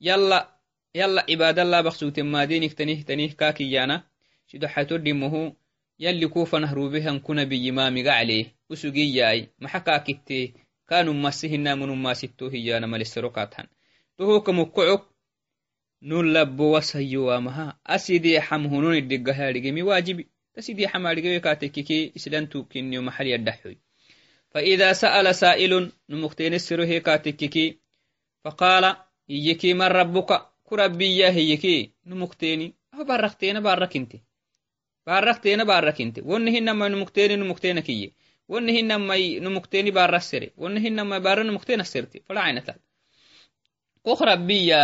yala 0.00 0.48
yala 0.94 1.22
cibadalabak 1.26 1.94
sugten 1.94 2.26
madinigtanihtanih 2.26 3.34
kakiyana 3.36 4.06
sidoxatodimuhu 4.50 5.56
yali 5.98 6.26
kufanah 6.28 6.72
rubehan 6.72 7.20
kunabiyimamiga 7.20 8.12
caleh 8.16 8.46
usugiyai 8.72 9.50
maxa 9.60 9.80
kakitte 9.80 10.54
kanumasihinamnumasitto 10.86 12.48
hiyana 12.48 12.86
maleserokathan 12.86 13.66
tohokamukocok 14.16 15.02
nun 16.00 16.32
labbowasayowamaha 16.32 17.76
asidexam 17.84 18.62
hununidigahadhigemi 18.72 19.82
wajibi 19.82 20.22
tasidexam 20.54 21.06
adhigewe 21.06 21.40
katekike 21.40 22.12
islantukinio 22.18 23.02
maxal 23.02 23.26
yadhaxoy 23.34 23.76
فإذا 24.50 24.92
سأل 24.92 25.34
سائل 25.34 25.92
نمختين 26.10 26.54
السر 26.54 26.84
هي 26.84 27.00
كاتككي 27.00 27.78
فقال 28.44 28.96
إيكي 29.30 29.74
من 29.74 29.82
ربك 29.82 30.42
كربي 30.64 31.26
هيكي 31.26 31.92
نمختيني 32.06 32.74
أو 32.94 33.04
بارختين 33.04 33.60
باركنتي 33.60 34.20
بارختين 35.06 35.64
باركنتي 35.64 36.20
ونهن 36.20 36.70
ما 36.70 36.88
نمختين 36.88 37.40
نمختينكي 37.40 38.12
woni 38.50 38.72
hinamai 38.72 39.40
numukteni 39.40 39.90
barasere 39.94 40.52
woni 40.58 40.80
hinamai 40.80 41.20
bara 41.20 41.44
numuktena 41.44 41.84
serti 41.84 42.18
falacainata 42.26 42.74
kok 44.04 44.20
rabbiya 44.30 44.80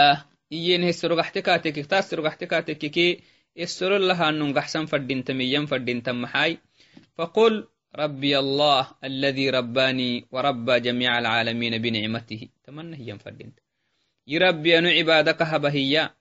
iyen 0.50 0.82
heserogaxte 0.88 1.42
katekek 1.42 1.86
taas 1.90 2.06
serogaxte 2.10 2.46
katekeke 2.46 3.06
esoro 3.64 3.98
lahanun 3.98 4.54
gaxsan 4.56 4.86
fadintamiyan 4.90 5.66
fadintan 5.70 6.16
maxai 6.22 6.52
faqul 7.16 7.54
ربي 7.94 8.38
الله 8.38 8.90
الذي 9.04 9.50
رباني 9.50 10.26
وربى 10.30 10.80
جميع 10.80 11.18
العالمين 11.18 11.78
بنعمته. 11.82 12.48
تمنى 12.64 12.96
هي 12.96 13.18
فدنت 13.18 13.60
يربي 14.26 14.78
أنو 14.78 14.88
عبادك 14.88 15.42
هبهيا. 15.42 16.14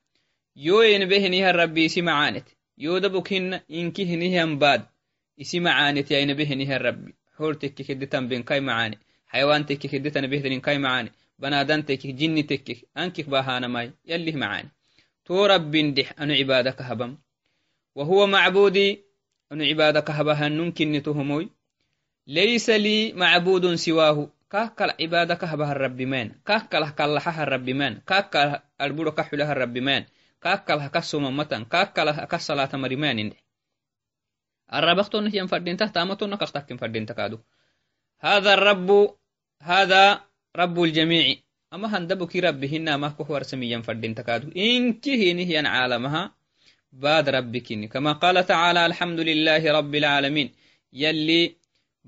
يو 0.55 0.81
ينبهنها 0.81 1.49
الربي 1.49 1.87
سمعانت. 1.87 2.47
يو 2.77 2.97
دبكهن 2.97 3.61
إنكهنها 3.71 4.45
باد 4.45 4.85
إسمعانت 5.41 6.11
يا 6.11 6.19
ينبهنها 6.19 6.75
الربي 6.75 7.15
hor 7.37 7.53
tekke 7.59 7.83
keddetan 7.83 8.29
ben 8.29 8.43
kai 8.43 8.61
macaane 8.67 8.95
xayawan 9.31 9.63
tekke 9.67 9.87
keddetan 9.91 10.27
behdanin 10.31 10.61
kai 10.67 10.77
macaane 10.85 11.09
banadan 11.41 11.81
tekke 11.87 12.15
jinni 12.19 12.43
tekke 12.51 12.73
ankik 13.01 13.27
bahanamai 13.33 13.91
yallih 14.11 14.35
macaane 14.43 14.69
to 15.25 15.35
rabbin 15.51 15.93
dix 15.95 16.07
anu 16.21 16.33
cibaadaka 16.39 16.83
habam 16.83 17.17
وهو 17.95 18.27
معبودي 18.27 19.03
أن 19.51 19.61
عبادك 19.61 20.11
هبهنن 20.11 20.71
كني 20.71 20.99
تهموي 20.99 21.49
laysa 22.25 22.77
lii 22.77 23.13
macbudun 23.13 23.77
siwaahu 23.77 24.29
kahkal 24.49 24.93
cibaada 24.97 25.35
kahbaha 25.35 25.73
rabbimaan 25.73 26.33
kahkalah 26.45 26.91
kallaxaha 26.97 27.43
rabbimaan 27.45 28.01
kahkalah 28.05 28.65
arburo 28.77 29.11
kaxulaha 29.13 29.53
rabbimaan 29.53 30.05
kahkalah 30.41 30.89
kasomamatan 30.89 31.65
kahkalah 31.65 32.25
kasalaata 32.29 32.77
marimaanineh 32.77 33.37
arabaqtonah 34.69 35.29
yan 35.33 35.47
fadhintah 35.49 35.89
taamatona 35.93 36.37
kaktakken 36.41 36.77
fadhinta 36.81 37.13
kaadu 37.13 37.37
hada 38.21 38.53
rabbu 38.57 39.13
hada 39.61 40.25
rabbu 40.55 40.81
ljamiici 40.89 41.43
ama 41.69 41.87
handabuki 41.93 42.41
rabbi 42.41 42.67
hinamah 42.73 43.13
koh 43.17 43.27
warsamiyan 43.29 43.83
fadhinta 43.85 44.23
kaadu 44.25 44.49
inki 44.53 45.13
hinih 45.21 45.49
yan 45.61 45.67
caalamaha 45.69 46.33
baad 46.89 47.25
rabbikini 47.37 47.85
kama 47.91 48.17
qaala 48.21 48.41
tacaala 48.47 48.85
alxamdu 48.87 49.21
lilaahi 49.21 49.67
rabbi 49.77 49.97
alcaalamiin 50.01 50.49
yalli 50.93 51.41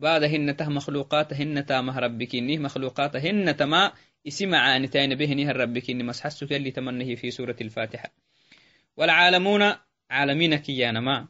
لله 0.01 0.13
رب 0.13 0.24
العالمين 0.24 0.50
يلي 0.50 0.51
بعدهن 0.51 0.56
ته 0.56 0.70
مخلوقاتهن 0.70 1.66
تامه 1.66 2.00
ربكني 2.00 2.58
مخلوقاتهن 2.58 3.56
تما 3.58 3.94
إسم 4.27 4.56
عانتين 4.56 5.16
بهنها 5.16 5.51
ربكني 5.51 6.04
مسحسك 6.04 6.51
يلي 6.51 6.72
تمنه 6.72 7.16
في 7.16 7.32
سورة 7.32 7.56
الفاتحة. 7.62 8.13
والعالمون 8.98 9.74
عالمينك 10.10 10.70
يا 10.70 10.92
نما 10.92 11.27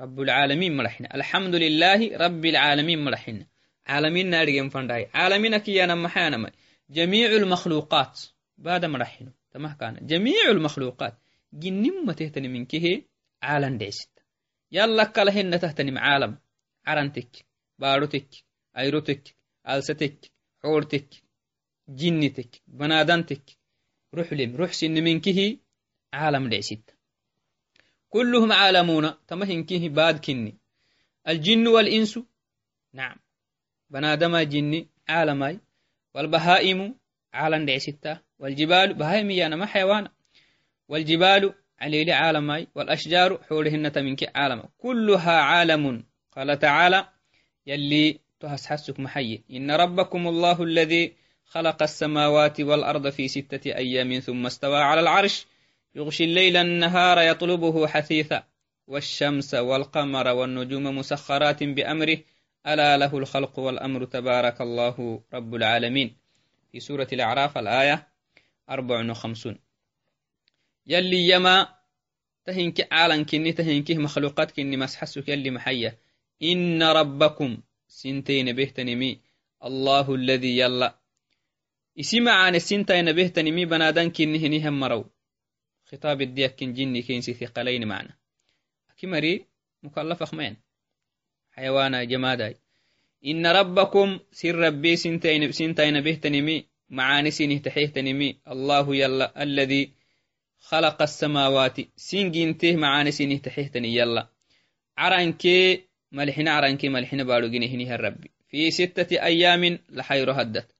رب 0.00 0.20
العالمين 0.20 0.76
مرحنا 0.76 1.14
الحمد 1.14 1.54
لله 1.54 2.16
رب 2.16 2.44
العالمين 2.44 3.04
مرحنا 3.04 3.46
عالمين 3.86 4.30
نارجين 4.30 4.68
فنداي. 4.68 5.10
عالمين 5.14 5.56
كيانا 5.56 5.94
محانا 5.94 6.52
جميع 6.90 7.30
المخلوقات 7.30 8.20
بعد 8.58 8.84
مرحنا 8.84 9.32
تمام 9.50 9.72
كان 9.72 10.06
جميع 10.06 10.50
المخلوقات. 10.50 11.18
جنم 11.52 12.06
ما 12.06 12.12
تهتني 12.12 12.48
من 12.48 12.64
كه؟ 12.64 13.02
عالم 13.42 13.78
ديست. 13.78 14.10
يلا 14.72 15.04
كلهن 15.04 15.60
تهتني 15.60 15.98
عالم. 15.98 16.38
عرنتك. 16.86 17.53
باروتك 17.78 18.28
أيروتك 18.78 19.34
alsatek 19.68 20.30
حورتك 20.62 21.08
جنتك 21.88 22.62
بنادنتك 22.66 23.50
روح 24.14 24.32
لم 24.32 24.56
روح 24.56 24.72
سن 24.72 25.04
منكه 25.04 25.58
عالم 26.12 26.48
دعسيت 26.48 26.90
كلهم 28.08 28.52
عالمون 28.52 29.14
تمهنكه 29.26 29.88
باد 29.88 30.24
كني 30.24 30.58
الجن 31.28 31.66
والإنس 31.66 32.18
نعم 32.92 33.16
بنادم 33.90 34.38
جني 34.38 34.88
عالماي 35.08 35.60
والبهائم 36.14 36.94
عالم 37.32 37.66
دعسيتا 37.66 38.20
والجبال 38.38 38.94
بهائم 38.94 39.30
يانا 39.30 39.56
ما 39.56 39.66
حيوان 39.66 40.08
والجبال 40.88 41.54
عليل 41.80 42.10
عالماي 42.10 42.68
والأشجار 42.74 43.42
حولهن 43.42 43.92
تمنك 43.92 44.36
عالم 44.36 44.62
كلها 44.78 45.32
عالم 45.40 46.04
قال 46.32 46.58
تعالى 46.58 47.13
يلي 47.66 48.20
تهسحسك 48.40 49.00
محي 49.00 49.42
إن 49.50 49.70
ربكم 49.70 50.28
الله 50.28 50.62
الذي 50.62 51.12
خلق 51.44 51.82
السماوات 51.82 52.60
والأرض 52.60 53.08
في 53.08 53.28
ستة 53.28 53.74
أيام 53.74 54.18
ثم 54.18 54.46
استوى 54.46 54.78
على 54.78 55.00
العرش. 55.00 55.46
يغشي 55.94 56.24
الليل 56.24 56.56
النهار 56.56 57.18
يطلبه 57.18 57.86
حثيثا. 57.86 58.44
والشمس 58.86 59.54
والقمر 59.54 60.28
والنجوم 60.28 60.98
مسخرات 60.98 61.62
بأمره. 61.62 62.18
ألا 62.66 62.96
له 62.96 63.18
الخلق 63.18 63.58
والأمر 63.58 64.04
تبارك 64.04 64.60
الله 64.60 65.22
رب 65.34 65.54
العالمين. 65.54 66.16
في 66.74 66.80
سورة 66.80 67.08
الأعراف 67.12 67.58
الآية 67.58 68.08
54 68.70 69.58
يلي 70.86 71.28
يما 71.28 71.68
تهنك 72.44 72.92
عالن 72.92 73.24
كني 73.24 73.52
تهنك 73.52 73.90
مخلوقات 73.90 74.50
كني 74.50 74.76
مسحسك 74.76 75.28
يلي 75.28 75.50
محيا 75.50 75.98
إن 76.43 76.83
ربكم 76.83 77.57
سنتين 77.87 78.55
بهتنمي 78.55 79.19
الله 79.65 80.15
الذي 80.15 80.57
يلا 80.57 80.99
اسم 81.99 82.29
عن 82.29 82.55
السنتين 82.55 83.11
بهتنمي 83.11 83.65
بنادان 83.65 84.09
كني 84.11 84.37
هنيهم 84.39 84.79
مرو 84.79 85.05
خطاب 85.85 86.21
الديك 86.21 86.55
كن 86.55 86.73
جني 86.73 87.01
كين 87.01 87.21
ثقلين 87.21 87.87
معنا 87.87 88.13
كمري 88.97 89.45
مكلف 89.83 90.21
أخمين 90.21 90.57
حيوانا 91.51 92.03
جماداي 92.03 92.55
إن 93.25 93.47
ربكم 93.47 94.19
سر 94.31 94.55
ربي 94.55 94.95
سنتين 94.95 95.51
سنتين 95.51 96.01
بهتنمي 96.01 96.65
معاني 96.89 97.31
سنه 97.31 97.57
تحيهتنمي 97.57 98.39
الله 98.47 98.95
يلا 98.95 99.43
الذي 99.43 99.93
خلق 100.59 101.01
السماوات 101.01 101.77
سنجنته 101.95 102.75
معاني 102.75 103.11
سنه 103.11 103.37
تحيهتني 103.37 103.95
يلا 103.95 104.27
عرنكي 104.97 105.89
ملحنا 106.13 106.51
عرنكي 106.51 106.89
ملحنا 106.89 107.23
بارو 107.23 107.47
جنهنها 107.47 107.95
الربي 107.95 108.31
في 108.47 108.71
ستة 108.71 109.23
أيام 109.23 109.79
لحير 109.89 110.31
هدت 110.31 110.75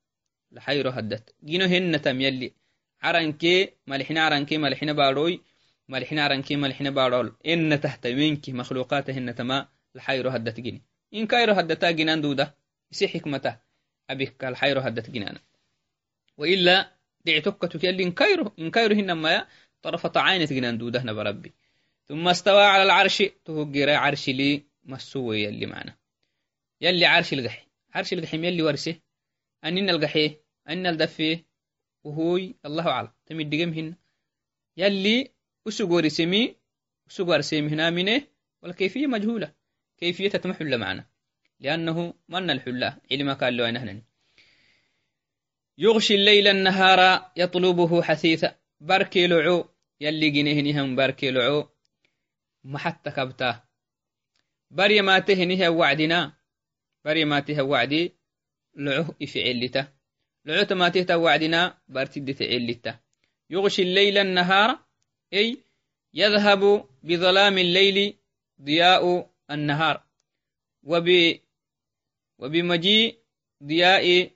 لحير 0.51 0.89
هدت 0.89 1.35
جنو 1.43 1.65
هن 1.65 2.01
تم 2.01 2.21
يلي 2.21 2.53
عرنكي 3.01 3.69
ملحنا 3.87 4.21
عرنكي 4.21 4.57
ملحنا 4.57 4.93
باروي 4.93 5.41
ملحنا 5.89 6.23
عرنكي 6.23 6.55
ملحنا 6.55 6.89
بارول 6.89 7.35
إن 7.47 7.81
تحت 7.81 8.07
منك 8.07 8.49
مخلوقات 8.49 9.09
هن 9.09 9.35
تما 9.35 9.67
لحير 9.95 10.35
هدت 10.35 10.59
جني 10.59 10.81
إن 11.13 11.27
كايرو 11.27 11.53
هدتا 11.53 11.91
جنان 11.91 12.21
دودة 12.21 12.55
يسي 12.91 13.07
حكمته 13.07 13.55
أبيك 14.09 14.43
الحير 14.43 14.87
هدت 14.87 15.09
جنانا 15.09 15.39
وإلا 16.37 16.91
دعتك 17.25 17.61
تكيل 17.61 18.01
إن 18.01 18.11
كايرو 18.11 18.51
إن 18.59 18.71
كايرو 18.71 18.95
هن 18.95 19.11
ما 19.11 19.47
طرفة 19.81 20.11
عين 20.15 20.45
جنان 20.45 20.77
دودة 20.77 21.03
نبربي 21.03 21.53
ثم 22.07 22.27
استوى 22.27 22.63
على 22.63 22.83
العرش 22.83 23.23
تهجر 23.45 23.89
عرش 23.89 24.29
لي 24.29 24.63
مسوي 24.84 25.42
يلي 25.42 25.66
معنا. 25.66 25.96
يلي 26.80 27.06
عرش 27.06 27.32
القحي 27.32 27.66
عرش 27.94 28.12
القحيم 28.12 28.44
يلي 28.44 28.62
ورسه 28.62 29.00
أننا 29.64 29.92
القحي 29.92 30.36
أننا 30.68 30.90
الدفيه 30.90 31.46
وهوي 32.04 32.54
الله 32.66 32.88
أعلم. 32.88 33.12
تمد 33.26 33.50
دقمهن 33.50 33.94
يلي 34.76 35.30
أسقور 35.68 36.08
سمي 36.08 36.56
أسقور 37.10 37.40
سمي 37.40 37.68
هنا 37.68 37.90
منه 37.90 38.26
والكيفية 38.62 39.06
مجهولة. 39.06 39.54
كيفية 39.98 40.28
تتمحل 40.28 40.78
معنا. 40.78 41.06
لأنه 41.60 42.14
من 42.28 42.50
الحلة؟ 42.50 42.98
علم 43.12 43.32
قال 43.32 43.56
له 43.56 43.68
أنهن 43.68 44.02
يغشي 45.78 46.14
الليل 46.14 46.48
النهار 46.48 47.30
يطلبه 47.36 48.02
حثيثا 48.02 48.56
بركي 48.80 49.26
لعو. 49.26 49.68
يلي 50.00 50.30
جنهنهم 50.30 50.96
بركي 50.96 51.30
لعو. 51.30 51.68
محتى 52.64 53.10
كبتا 53.10 53.63
بري 54.70 55.00
ما 55.02 55.18
تهنه 55.18 55.68
وعدنا. 55.68 56.36
بري 57.04 57.24
ما 57.24 57.40
ته 57.40 57.62
وعدي. 57.62 58.12
لعه 58.76 59.14
إفعلته 59.22 59.88
لعوت 60.44 60.72
ما 60.72 60.88
ته 60.88 61.16
وعدنا. 61.18 61.78
برتد 61.88 62.34
تعلته 62.34 63.00
يغشي 63.50 63.82
الليل 63.82 64.18
النهار. 64.18 64.78
أي 65.32 65.58
يذهب 66.14 66.88
بظلام 67.02 67.58
الليل 67.58 68.16
ضياء 68.62 69.30
النهار. 69.50 70.04
وب 70.82 71.38
وبمجيء 72.38 73.18
ضياء 73.62 74.30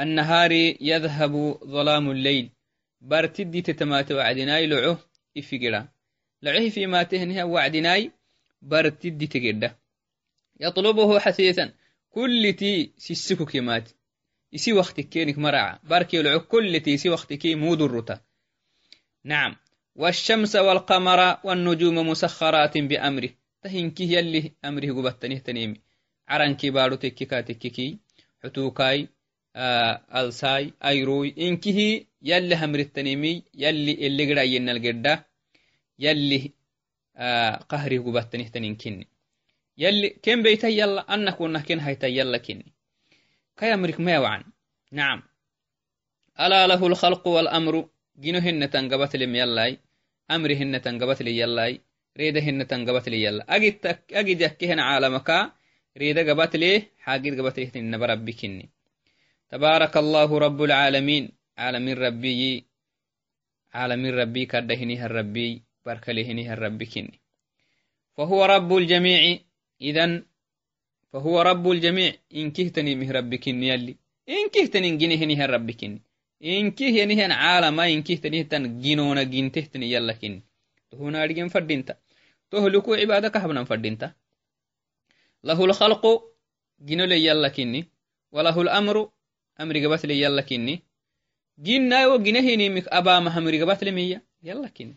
النهار 0.00 0.52
يذهب 0.80 1.32
ظلام 1.64 2.10
الليل. 2.10 2.50
برتدي 3.00 3.62
تتمات 3.62 4.12
وعدناي 4.12 4.66
لعه 4.66 4.98
إفقرا 5.38 5.88
لعه 6.42 6.68
فيما 6.68 7.02
تهنها 7.02 7.44
وعدناي 7.44 8.12
برتدي 8.62 9.26
تقرده 9.26 9.78
يطلبه 10.60 11.18
حثيثا. 11.18 11.72
كل 12.10 12.52
تي 12.58 12.92
سيسكو 12.96 13.46
كمات 13.46 13.88
يسي 14.52 14.72
وقتك 14.72 15.08
كينك 15.08 15.38
مرعى. 15.38 15.78
باركي 15.84 16.22
لعه 16.22 16.38
كل 16.38 16.80
تي 16.80 16.96
سي 16.96 17.08
وقتك 17.08 17.46
مودرتا 17.46 18.20
نعم. 19.24 19.56
والشمس 19.94 20.56
والقمر 20.56 21.38
والنجوم 21.44 22.08
مسخرات 22.08 22.78
بأمره. 22.78 23.30
تهنكي 23.62 24.04
يلي 24.14 24.52
أمره 24.64 24.92
قبتنه 24.92 25.38
تنيمي. 25.38 25.80
عرنكي 26.28 26.70
بارو 26.70 26.94
تككا 26.94 27.40
تككي 27.40 27.98
حتوكاي 28.44 29.08
آه 29.56 30.02
ألساي 30.14 30.72
أيروي. 30.84 31.34
إنكه 31.38 32.04
يلي 32.22 32.56
همر 32.56 32.78
التنيمي 32.78 33.42
يلي 33.54 34.06
اللي 34.06 34.32
قرأ 34.32 34.42
ينال 34.42 34.86
قرده. 34.86 35.26
يلي 35.98 36.52
qahri 37.70 37.98
gubattanihtanin 38.00 38.76
kinni 38.76 39.06
yalli 39.76 40.08
ken 40.24 40.42
beyta 40.42 40.68
yalla 40.68 41.04
annakunah 41.14 41.62
ken 41.68 41.80
hayta 41.80 42.08
yalla 42.08 42.38
kayamrik 43.58 43.98
mewacan 43.98 44.42
nacam 44.92 45.20
alaa 46.34 46.66
lahu 46.70 46.88
lkhalqu 46.88 47.28
walamru 47.36 47.80
gino 48.16 48.40
hinnatan 48.40 48.88
gabatlim 48.88 49.32
yallai 49.34 49.72
amri 50.28 50.54
hinnatan 50.60 50.96
gabatli 51.00 51.36
yallai 51.36 51.80
reeda 52.16 52.40
hinnatan 52.40 52.84
gabatli 52.88 53.18
yalla 53.24 53.42
agid 53.48 54.40
yakkehen 54.40 54.80
caalamaka 54.80 55.52
reeda 56.00 56.24
gabatle 56.24 56.70
xaagid 57.04 57.34
gabatlihtinaba 57.38 58.06
rabbi 58.12 58.32
kinni 58.40 58.66
tabaaraka 59.50 59.98
allahu 60.04 60.38
rabu 60.38 60.64
lcaalamiin 60.70 61.24
caalamin 61.58 61.96
rabbiyi 62.06 62.52
caalamin 63.72 64.14
rabbii 64.20 64.46
kadhahinihan 64.52 65.10
rabbiy 65.10 65.52
الربي 65.86 66.86
كني 66.86 67.20
فهو 68.16 68.44
رب 68.44 68.76
الجميع 68.76 69.38
إذن 69.80 70.24
فهو 71.12 71.42
رب 71.42 71.70
الجميع 71.70 72.12
إن 72.34 72.50
كهتني 72.50 72.94
مه 72.94 73.10
ربكني 73.10 73.68
يلي 73.68 73.96
إن 74.28 74.48
كهتني 74.52 74.96
جنهني 74.96 75.44
الربكني 75.44 76.02
إن 76.44 76.70
كه 76.70 76.84
ينهن 76.84 77.32
عالم 77.32 77.80
إن 77.80 78.02
كهتني 78.02 78.44
تن 78.44 78.80
جنونا 78.80 79.22
جنتهتني 79.22 79.92
يلا 79.92 80.12
كني 80.12 80.42
تهونا 80.90 81.24
أرجن 81.24 81.48
فردينتا 81.48 81.94
تهلكو 82.50 82.94
عبادك 82.94 83.36
هبنا 83.36 83.64
فردينتا 83.64 84.12
له 85.44 85.64
الخلق 85.64 86.04
جنو 86.80 87.04
لي 87.04 87.26
يلا 87.26 87.48
كني 87.48 87.88
وله 88.32 88.60
الأمر 88.60 89.10
أمر 89.60 89.74
قبت 89.84 90.06
لي 90.06 90.20
يلا 90.20 90.42
كني 90.42 90.82
جنا 91.58 92.06
وجنهني 92.06 92.68
مك 92.68 92.88
أبا 92.88 93.20
مهمر 93.20 93.54
قبت 93.62 93.84
لي 93.84 94.20
يلا 94.42 94.68
كني 94.68 94.96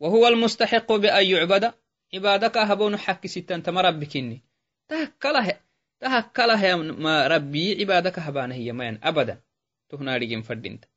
وهو 0.00 0.28
المستحق 0.28 0.92
بأن 0.92 1.26
يعبد 1.26 1.72
عبادك 2.14 2.56
هبون 2.56 2.96
حق 2.96 3.26
ستان 3.26 3.62
تما 3.62 3.80
ربي 3.80 4.06
كني 4.06 4.42
تهكله 4.88 5.60
تهكله 6.00 6.76
ما 6.76 7.26
ربي 7.26 7.80
عبادك 7.80 8.18
هبانه 8.18 8.54
هي 8.54 8.72
ما 8.72 8.98
أبدا 9.02 9.40
تهنا 9.88 10.16
رجم 10.16 10.42
فردينتا 10.42 10.88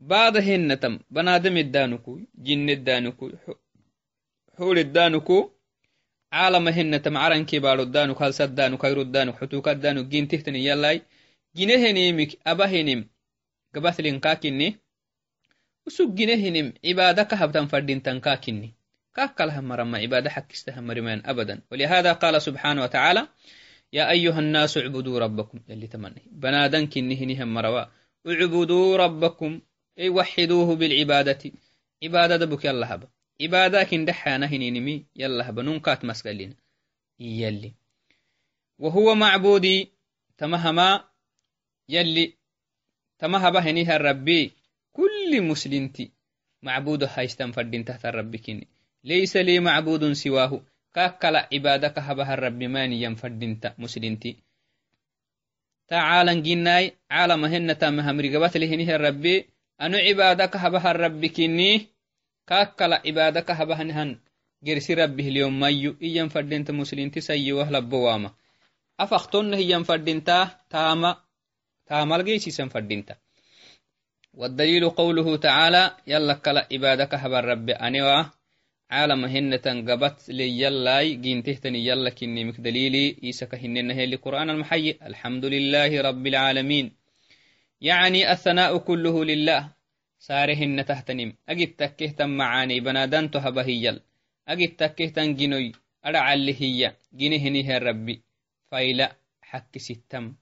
بعد 0.00 0.36
هنتم 0.36 0.98
بنادم 1.10 1.56
الدانكو 1.56 2.20
جن 2.34 2.70
الدانكو 2.70 3.30
حول 4.58 4.78
الدانكو 4.78 5.50
عالم 6.32 6.68
هنتم 6.68 7.16
عرن 7.16 7.44
كبار 7.44 7.82
الدانك 7.82 8.22
هل 8.22 8.34
سدانك 8.34 8.82
خير 8.82 9.00
الدانك 9.00 9.34
حتوك 9.36 9.68
الدانك 9.68 10.04
جين 10.06 10.28
تهتني 10.28 10.64
يلاي 10.66 11.02
جنهنيمك 11.56 12.38
أبهنم 12.46 13.08
قبثلين 13.74 14.20
كاكني 14.20 14.76
usugginehinim 15.87 16.67
cibaada 16.83 17.25
ka 17.29 17.35
habtan 17.41 17.67
fadhintan 17.71 18.19
kaakini 18.25 18.75
kakkalhamarama 19.15 19.97
cibaada 20.03 20.29
xakkistahamarimayan 20.29 21.21
abadan. 21.25 21.59
Walihada 21.71 22.15
qala 22.21 22.39
subxana 22.39 22.81
watacaala 22.85 23.27
ya 23.91 24.07
ayuha 24.13 24.41
nnaasu 24.41 24.79
ucbuduu 24.83 25.19
rabbakum. 25.19 25.59
Yalitamani 25.67 26.21
banaadan 26.31 26.87
kinihinihamarawa 26.91 27.89
ucbuduu 28.25 28.97
rabbakum 28.97 29.61
ay 29.97 30.09
waxiduuhu 30.09 30.75
bilcibaadati 30.77 31.53
cibaadada 31.99 32.45
yallahaba 32.45 33.07
cibaada 33.39 33.85
kindhaxaanahininimi 33.89 34.95
yallahaba 35.15 35.63
nunkaat 35.63 36.03
masgalina 36.03 36.55
yali 37.17 37.73
wahuwa 38.79 39.15
macbudii 39.15 39.89
tamahamaa 40.37 41.03
yali 41.87 42.37
tamahaba 43.17 43.61
henihan 43.61 44.01
rabbii 44.01 44.53
كل 45.26 45.42
مسلمتي 45.42 46.10
معبود 46.62 47.02
هايستن 47.04 47.50
فردين 47.52 47.84
تحت 47.84 48.06
الرب 48.06 48.36
كني 48.36 48.66
ليس 49.04 49.36
لي 49.36 49.58
معبود 49.58 50.12
سواه 50.12 50.62
كاكلا 50.94 51.48
عبادك 51.52 51.98
هبها 51.98 52.34
الرب 52.34 52.62
ماني 52.62 53.02
ينفردين 53.02 53.60
مسلمتي 53.78 54.36
تعالى 55.88 56.40
جناي 56.40 56.92
عالم 57.10 57.44
هن 57.44 57.78
تام 57.78 58.00
همري 58.00 58.36
قبت 58.36 58.56
لهنه 58.56 58.94
الربي 58.96 59.46
أنو 59.80 59.98
عبادك 59.98 60.56
هبها 60.56 60.90
الرب 60.90 61.26
كني 61.26 61.86
كاكلا 62.46 63.02
عبادك 63.06 63.50
هبها 63.50 63.82
نهن 63.84 64.18
جرسي 64.62 64.94
ربه 64.94 65.28
اليوم 65.28 65.60
مايو 65.60 65.96
إيان 66.02 66.28
فردين 66.28 66.64
مسلمتي 66.70 67.20
سيي 67.20 67.52
وهلا 67.52 67.78
بواما 67.78 68.30
أفختن 69.00 69.54
هي 69.54 69.84
فردين 69.84 70.24
تاما 70.70 71.16
تاما 71.86 72.16
الجيسي 72.16 72.50
سن 72.50 72.68
فردين 72.68 73.04
والدليل 74.37 74.89
قوله 74.89 75.37
تعالى 75.37 75.91
يلا 76.07 76.33
كلا 76.33 76.67
عبادك 76.71 77.13
هبا 77.13 77.39
الرب 77.39 77.69
أنوا. 77.69 78.23
عالم 78.89 79.25
هنة 79.25 79.65
قبت 79.89 80.29
لي 80.29 80.61
يلا 80.61 81.03
جينتهتني 81.03 81.85
يلا 81.87 82.09
كني 82.09 82.43
مك 82.45 82.61
دليلي. 82.61 83.17
إيسك 83.23 83.55
هنن 83.55 83.91
هي 83.91 84.03
القرآن 84.03 84.49
المحيي 84.49 84.97
الحمد 85.03 85.45
لله 85.45 86.01
رب 86.01 86.27
العالمين. 86.27 86.91
يعني 87.81 88.31
الثناء 88.31 88.77
كله 88.77 89.25
لله. 89.25 89.73
سارهن 90.19 90.85
تهتنم. 90.85 91.33
أجد 91.49 91.67
تكهتن 91.67 92.29
معاني 92.29 92.79
بنادان 92.79 93.31
تهبه 93.31 93.67
يل 93.67 94.01
أجد 94.47 94.69
تكهتن 94.75 95.35
جنوي. 95.35 95.71
أرعى 96.05 96.55
هي. 96.61 96.93
جنهني 97.13 97.77
ربي. 97.77 98.21
فايلا 98.71 99.15
حك 99.41 99.77
ستم. 99.77 100.35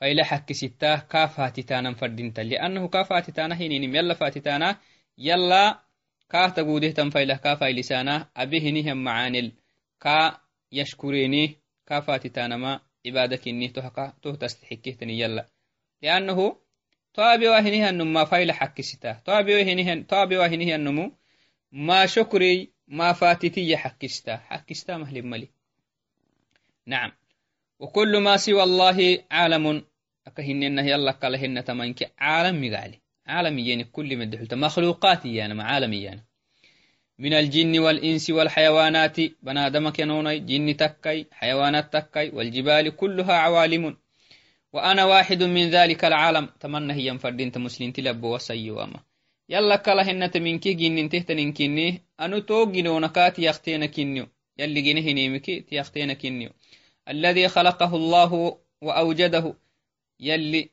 فإلى 0.00 0.24
حك 0.24 0.52
ستة 0.52 0.96
كاف 0.96 1.40
هاتتانا 1.40 1.94
فردينتا 1.94 2.40
لأنه 2.40 2.88
كاف 2.88 3.12
هاتتانا 3.12 3.60
هينينم 3.60 3.96
يلا 3.96 4.14
فاتتانا. 4.14 4.78
يلا 5.18 5.80
كا 6.30 6.48
تقوده 6.48 6.90
تنفيله 6.90 7.36
كاف 7.36 7.62
لسانا 7.62 8.28
أبيه 8.36 8.70
نهم 8.70 9.04
معانل 9.04 9.52
كا 10.00 10.40
يشكريني. 10.72 11.56
كاف 11.86 12.10
هاتتانا 12.10 12.56
ما 12.56 12.80
عبادك 13.06 13.48
إني 13.48 13.68
تهكا 13.68 14.14
ته 14.22 14.34
تستحكيه 14.34 14.96
تني 14.96 15.20
يلا. 15.20 15.48
لأنه 16.02 16.56
طابي 17.14 17.48
واهنه 17.48 17.88
النمو 17.88 18.24
فايل 18.24 18.52
حك 18.52 18.80
ستة. 18.80 19.12
طابي 19.12 19.54
واهنه 19.54 20.02
طابي 20.02 20.36
واهنه 20.36 20.74
النمو 20.74 21.12
ما 21.72 22.06
شكري 22.06 22.72
ما 22.88 23.12
فاتتي 23.12 23.76
حكستا 23.76 24.36
حكستا 24.36 24.96
مهل 24.96 25.22
ملي 25.22 25.48
نعم. 26.86 27.12
وكل 27.78 28.22
ما 28.22 28.36
سوى 28.36 28.62
الله 28.62 29.24
عالم. 29.30 29.84
أكهننا 30.28 30.82
يلا 30.82 31.12
كالهن 31.12 31.64
تمانك 31.64 32.12
عالم 32.18 32.56
مقالي 32.64 32.98
عالم 33.26 33.58
يعني 33.58 33.84
كل 33.84 34.16
مدحلت 34.16 34.54
مخلوقات 34.54 35.26
يعني 35.26 35.54
ما 35.54 35.64
عالم 35.64 35.92
يعني. 35.92 36.24
من 37.18 37.32
الجن 37.32 37.78
والإنس 37.78 38.30
والحيوانات 38.30 39.16
بنادمك 39.42 39.98
ينوني 39.98 40.38
جن 40.38 40.76
تكي 40.76 41.26
حيوانات 41.32 41.92
تكي 41.92 42.30
والجبال 42.30 42.96
كلها 42.96 43.32
عوالم. 43.32 43.96
وأنا 44.72 45.04
واحد 45.04 45.42
من 45.42 45.70
ذلك 45.70 46.04
العالم. 46.04 46.46
تمنى 46.60 46.92
هي 46.92 47.12
مفردين 47.12 47.52
تمسلين 47.52 47.92
تلبو 47.92 48.34
وسيواما 48.34 49.00
يلا 49.48 49.76
كالهن 49.76 50.30
تمنك 50.30 50.68
جن 50.68 51.08
تهتن 51.08 51.52
كني. 51.52 52.02
أنو 52.20 52.38
تو 52.38 52.72
جنونكات 52.72 53.38
يختين 53.38 53.86
كنيو. 53.86 54.26
يلي 54.58 54.80
جنه 54.80 55.12
نيمك 55.12 55.46
تيختين 55.68 56.12
كنيو. 56.12 56.50
الذي 57.08 57.48
خلقه 57.48 57.96
الله 57.96 58.58
وأوجده. 58.82 59.54
يلي 60.19 60.69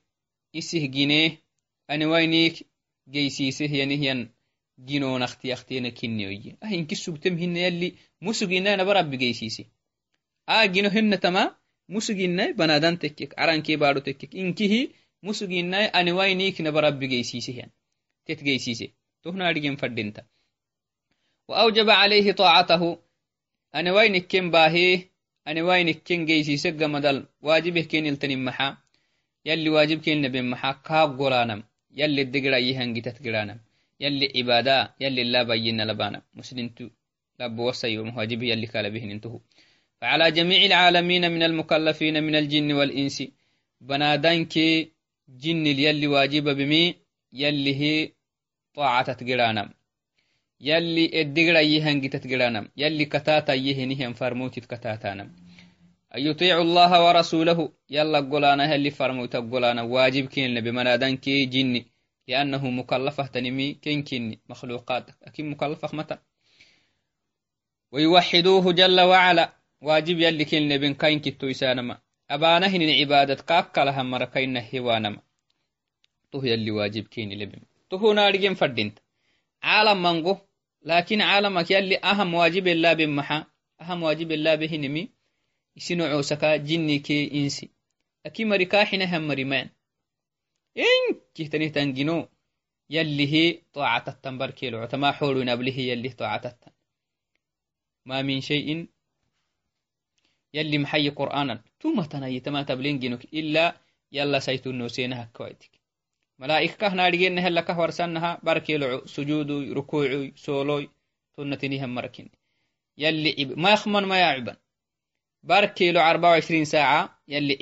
إسه 0.59 0.87
جنيه 0.87 1.43
أنا 1.91 2.07
وينيك 2.07 2.67
جيسيسه 3.09 3.65
ينهيان 3.65 4.31
جنون 4.79 5.23
أختي 5.23 5.53
أختينا 5.53 5.89
كنيوي 5.89 6.57
أهين 6.65 6.87
كسو 6.87 7.13
بتمهن 7.13 7.57
يلي 7.57 7.95
مسجينا 8.23 8.75
أنا 8.75 8.85
برب 8.85 9.11
جيسيسي 9.15 9.67
آه 10.49 10.65
جنو 10.65 10.89
هن 10.89 11.21
تما 11.21 11.57
مسجينا 11.89 12.51
بنادان 12.51 12.99
تكك 12.99 13.39
عران 13.39 13.63
كي 13.63 13.77
بارو 13.77 14.01
تكك 14.01 14.37
إنكه 14.37 14.89
مسجينا 15.23 15.85
أنا 16.01 16.13
وينيك 16.13 16.61
نبرب 16.61 16.99
جيسيسه 17.01 17.53
يعني 17.59 17.73
تتجيسيسي 18.27 18.95
تهنا 19.23 19.49
أرجين 19.49 19.77
فردينتا 19.77 20.27
وأوجب 21.49 21.91
عليه 21.91 22.33
طاعته 22.33 22.99
أنا 23.75 23.93
وينك 23.93 24.27
كم 24.27 24.51
باهي 24.51 25.03
أنا 25.47 25.63
وينك 25.63 26.03
كن 26.03 26.25
جيسيسك 26.27 26.73
جمدل 26.73 27.27
واجبه 27.41 27.81
كين 27.81 28.07
التنم 28.07 28.45
محا 28.45 28.79
يلي 29.46 29.70
واجب 29.70 30.00
كين 30.06 30.22
نبي 30.22 30.42
محا 30.42 30.72
كاب 30.88 31.10
قرانم 31.22 31.64
يلي 32.00 32.22
الدقرا 32.22 32.58
يهنجتت 32.58 33.18
قرانم 33.26 33.60
يلي 34.04 34.26
عبادة 34.36 34.78
يلي 35.04 35.24
لا 35.24 35.44
بينا 35.44 35.84
لبانا 35.90 36.22
مسلمتو 36.38 36.88
لابو 37.40 37.68
وصي 37.68 37.98
ومواجب 38.00 38.44
يلي 38.44 38.68
كال 38.68 38.86
بهن 38.94 39.12
انتهو. 39.12 39.40
فعلى 40.02 40.32
جميع 40.32 40.60
العالمين 40.66 41.32
من 41.32 41.44
المكلفين 41.44 42.24
من 42.24 42.36
الجن 42.36 42.70
والإنس 42.74 43.24
بنادان 43.82 44.46
كي 44.46 44.92
جن 45.42 45.66
يلي 45.68 46.08
واجب 46.08 46.46
بمي 46.58 46.96
يلي 47.34 47.76
هي 47.82 48.12
طاعة 48.74 49.10
قرانم 49.30 49.70
يلي 50.62 51.22
الدقرا 51.22 51.60
يهنجتت 51.60 52.24
قرانم 52.32 52.66
يلي 52.78 53.06
كتاتا 53.06 53.54
يهنهم 53.54 54.14
فرموتت 54.14 54.66
كتاتانم. 54.66 55.45
يطيع 56.18 56.62
الله 56.62 57.06
ورسوله. 57.06 57.72
يلا 57.90 58.20
قلانا 58.20 58.76
هل 58.76 58.92
فرموت 58.92 59.36
قلانا 59.36 59.82
واجب 59.82 60.26
كين 60.26 60.62
بمنادان 60.62 61.18
كي 61.18 61.46
جني. 61.46 61.86
لأنه 62.28 62.70
مكلفة 62.70 63.26
تنمي 63.26 63.74
كين 63.74 64.04
كيني. 64.04 64.40
مخلوقات. 64.50 65.10
أكيد 65.24 65.46
مكلفة 65.46 65.98
متى؟ 65.98 66.18
ويوحدوه 67.92 68.74
جل 68.74 69.02
وعلا. 69.02 69.54
واجب 69.82 70.20
يلي 70.20 70.46
كين 70.46 70.78
بين 70.78 70.94
كين 70.94 71.20
كتو 71.20 71.48
يسانما. 71.48 71.98
أبانا 72.30 72.68
هن 72.68 72.90
عبادة 72.90 73.36
كاكا 73.36 73.82
لها 73.82 74.04
مركين 74.04 74.58
هوانما 74.74 75.22
تو 76.32 76.44
يلي 76.44 76.72
واجب 76.72 77.08
كين 77.08 77.34
لبن 77.34 77.62
تو 77.90 78.14
نارجين 78.14 78.54
فردينت 78.54 79.00
عالم 79.64 80.04
منغو 80.04 80.38
لكن 80.86 81.22
عالمك 81.22 81.72
يلي 81.72 81.98
أهم 81.98 82.34
واجب 82.34 82.68
الله 82.68 82.94
بمحا. 82.94 83.46
أهم 83.82 84.04
واجب 84.04 84.32
الله 84.32 84.56
بهنمي. 84.56 85.15
isino 85.79 86.05
cosaka 86.13 86.59
jinnike 86.59 87.25
insi 87.25 87.71
aki 88.27 88.45
mari 88.45 88.67
kaxinahan 88.67 89.23
mariman 89.23 89.69
inkihtanihtan 90.75 91.95
yallihi 92.91 93.63
طاعتتن 93.73 94.39
بركيلو 94.39 94.85
تما 94.85 95.13
حولو 95.13 95.43
نبله 95.43 95.79
يلي 95.79 96.09
طاعتتن 96.09 96.73
ما 98.07 98.23
من 98.23 98.41
شيء 98.41 98.87
يلي 100.55 100.79
محي 100.79 101.09
قرآنا 101.09 101.63
ثم 101.81 102.03
تنهي 102.03 102.41
تما 102.41 102.63
تبلين 102.63 102.99
جنوك 102.99 103.25
إلا 103.25 103.77
يلا 104.13 104.39
سيتو 104.39 104.71
نوسينها 104.73 105.31
كويتك 105.37 105.71
ملائكة 106.39 106.75
كهنا 106.77 107.09
رجينا 107.09 107.41
هلا 107.47 107.61
كهور 107.61 107.91
سنها 107.91 108.41
بركيلو 108.43 109.07
سجود 109.07 109.51
ما 115.46 115.56
يعبن 115.56 115.66
باركيلو 115.66 116.00
أربعة 116.00 116.30
وعشرين 116.30 116.66
ساعة 116.66 117.20
يلي 117.28 117.58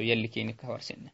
يلي 0.00 0.28
كينك 0.28 0.64
هورسنة 0.64 1.10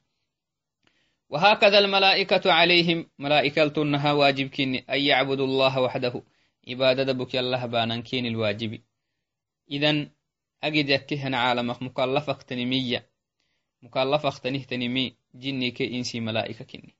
وهكذا 1.28 1.78
الملائكة 1.78 2.52
عليهم 2.52 3.10
ملائكة 3.18 3.68
تنها 3.68 4.12
واجب 4.12 4.48
كين 4.48 4.74
أن 4.74 5.00
يعبدوا 5.00 5.46
الله 5.46 5.80
وحده 5.80 6.22
عبادة 6.68 7.12
بك 7.12 7.36
الله 7.36 7.66
بانا 7.66 8.00
كين 8.00 8.26
الواجب 8.26 8.80
إذن 9.70 10.10
أجد 10.62 10.88
يكهن 10.88 11.34
عالمك 11.34 11.82
مكلفة 11.82 12.32
تنمية 12.32 13.06
مكلفة 13.82 14.30
تنمي 14.64 15.16
جني 15.34 15.70
كإنسي 15.70 16.20
ملائكة 16.20 16.64
كني 16.64 16.94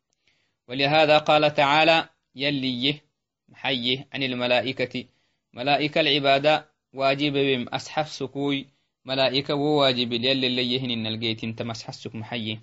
ولهذا 0.68 1.18
قال 1.18 1.54
تعالى 1.54 2.08
يلي 2.34 3.00
محيه 3.48 4.08
عن 4.12 4.22
الملائكة 4.22 5.04
ملائكة 5.52 6.00
العبادة 6.00 6.75
واجب 6.96 7.32
بم 7.32 7.68
أسحف 7.68 8.08
سكوي 8.08 8.68
ملائكة 9.04 9.54
وواجب 9.54 10.12
يلي 10.12 10.46
اللي 10.46 10.74
يهن 10.74 11.06
الجيت 11.06 11.44
انت 11.44 11.62
مسحف 11.62 11.94
سك 11.94 12.14
محيي 12.14 12.60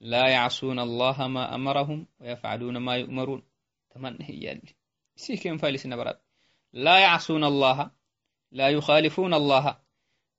لا 0.00 0.28
يعصون 0.28 0.78
الله 0.78 1.28
ما 1.28 1.54
أمرهم 1.54 2.06
ويفعلون 2.20 2.76
ما 2.76 2.96
يؤمرون. 2.96 3.42
تمنى 3.90 4.26
يلي 4.28 4.74
سيكين 5.16 5.56
فالس 5.56 5.86
نبرات 5.86 6.22
لا 6.72 6.98
يعصون 6.98 7.44
الله. 7.44 7.90
لا 8.52 8.68
يخالفون 8.68 9.34
الله. 9.34 9.78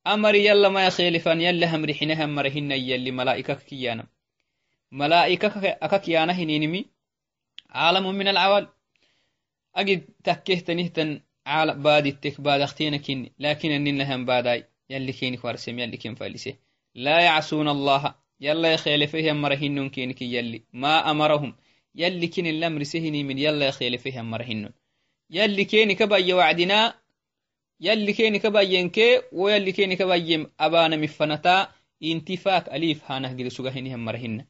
أمر 0.06 0.34
يلا 0.34 0.68
ما 0.68 0.86
يخيلفان 0.86 1.40
يلا 1.40 1.76
هم 1.76 1.84
رحنها 1.84 2.26
مرهن 2.26 2.72
يلي 2.72 3.10
ملائكة 3.10 3.54
كيانا. 3.54 4.06
ملائكة 4.92 5.68
أككيانا 5.68 6.32
هنينمي. 6.32 6.84
عالم 7.70 8.14
من 8.14 8.28
العوال. 8.28 8.68
أجد 9.74 10.04
تكيه 10.24 10.58
تنهتن 10.58 11.20
عال 11.48 11.78
بادي 11.78 12.08
التك 12.08 12.40
باد 12.40 12.60
اختينكين 12.60 13.30
لكن 13.38 13.70
أننا 13.70 14.14
هم 14.14 14.24
باداي. 14.24 14.64
يلي 14.90 15.12
كيني 15.12 15.36
فارسم 15.36 15.78
يلي 15.78 15.96
كين 15.96 16.14
فالسه 16.14 16.54
لا 16.94 17.20
يعصون 17.20 17.68
الله. 17.68 18.14
يلا 18.40 18.72
يخيلفه 18.72 19.32
مرهن 19.32 19.88
كينك 19.88 20.22
يلي. 20.22 20.62
ما 20.72 21.10
أمرهم. 21.10 21.56
يلي 21.94 22.26
كين 22.26 22.46
الأمر 22.46 22.82
سهني 22.82 23.24
من 23.24 23.38
يلا 23.38 23.66
يخيلفه 23.66 24.22
مرهن 24.22 24.70
يلي 25.30 25.64
كيني 25.64 25.94
كبا 25.94 26.34
وعدنا. 26.34 26.94
يلي 27.80 28.12
كيني 28.12 28.38
كبا 28.38 28.60
ينكي. 28.60 29.22
ويلي 29.32 29.72
كيني 29.72 29.96
كبا 29.96 30.14
يم 30.14 30.50
أبانا 30.60 30.96
مفنتا. 30.96 31.68
انتفاك 32.02 32.68
أليف 32.68 33.10
هانه 33.10 33.28
قد 33.28 33.48
سوغهني 33.48 33.94
هم 33.94 34.04
مرهن. 34.04 34.44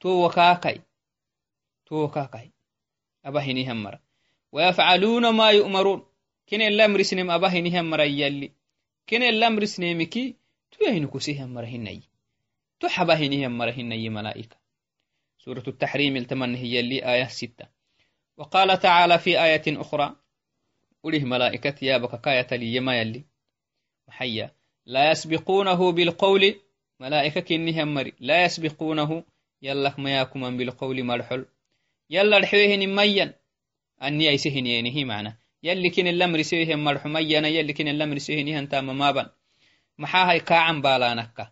تو 0.00 0.26
وكاكاي 0.26 0.80
تو 1.86 2.04
وكاكاي 2.04 2.50
أبهني 3.24 3.72
هم 3.72 3.82
مر 3.82 3.98
ويفعلون 4.52 5.28
ما 5.28 5.50
يؤمرون. 5.50 6.11
كين 6.46 6.62
الأمر 6.62 7.02
سنم 7.02 7.30
أبهني 7.30 7.80
هم 7.80 7.90
مر 7.90 8.00
يلي 8.00 8.52
كين 9.06 9.22
الأمر 9.22 9.64
سنمكي 9.64 10.36
تو 10.70 10.84
يهنكو 10.84 11.18
سيهم 11.18 11.54
مرهن 11.54 12.00
تو 12.80 12.88
حبهني 12.88 13.46
هم 13.46 13.58
مرهن 13.58 14.12
ملائكة 14.12 14.56
سورة 15.38 15.64
التحريم 15.68 16.16
التمن 16.16 16.54
هي 16.54 16.80
اللي 16.80 17.14
آية 17.14 17.24
ستة 17.24 17.66
وقال 18.36 18.78
تعالى 18.78 19.18
في 19.18 19.44
آية 19.44 19.62
أخرى 19.68 20.16
أوليه 21.04 21.24
ملائكة 21.24 21.84
يا 21.84 21.98
بكاية 21.98 22.46
لي 22.52 22.74
يما 22.74 23.00
يلي 23.00 23.24
محيا 24.08 24.50
لا 24.86 25.10
يسبقونه 25.10 25.92
بالقول 25.92 26.60
ملائكة 27.00 27.40
كنهم 27.40 27.94
مري 27.94 28.12
لا 28.20 28.44
يسبقونه 28.44 29.24
يلا 29.62 29.94
ما 29.98 30.20
يكون 30.20 30.56
بالقول 30.56 31.04
مرحل 31.04 31.46
يلا 32.10 32.38
رحوه 32.38 32.76
نميا 32.76 33.34
أني 34.02 34.28
أيسهن 34.28 34.66
ينهي 34.66 35.04
معنا 35.04 35.36
yalikinenlamrisihin 35.62 36.80
marxumayana 36.86 37.48
yalikinenlamrisihin 37.48 38.48
ihantamamaban 38.48 39.28
maxaahay 39.96 40.40
kaacambaalanakka 40.40 41.44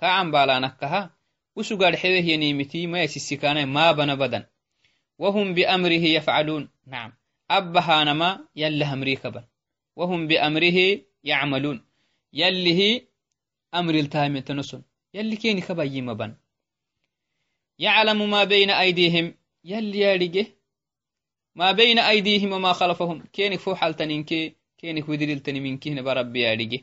kaacambaalanakkaha 0.00 1.00
usugaadh 1.60 1.96
xewehyaniimiti 2.02 2.86
mayasisikanay 2.92 3.66
maabana 3.76 4.16
badan 4.16 4.44
wahum 5.22 5.54
biamrihi 5.54 6.14
yafcaluun 6.16 6.64
nacam 6.86 7.12
abbahaanama 7.48 8.28
yalli 8.54 8.84
hamriikaban 8.84 9.44
wahum 9.98 10.28
biamrihi 10.28 10.86
yacmaluun 11.30 11.78
yallihi 12.32 13.08
amriltaamintanoson 13.78 14.82
yalli 15.16 15.36
keeni 15.42 15.62
kabayimaban 15.62 16.32
yaclamu 17.78 18.26
maa 18.26 18.46
bayna 18.46 18.76
aydihim 18.76 19.26
yalli 19.62 20.00
yaadhige 20.00 20.55
ما 21.56 21.72
بين 21.72 21.98
أيديهم 21.98 22.52
وما 22.52 22.72
خلفهم. 22.72 23.22
كينك 23.32 23.58
فو 23.58 23.74
حالتنينكي 23.74 24.56
كينك 24.78 25.08
ودريلتني 25.08 25.60
منكي 25.60 25.90
هنا 25.90 26.02
بربي 26.02 26.40
يارجه 26.40 26.80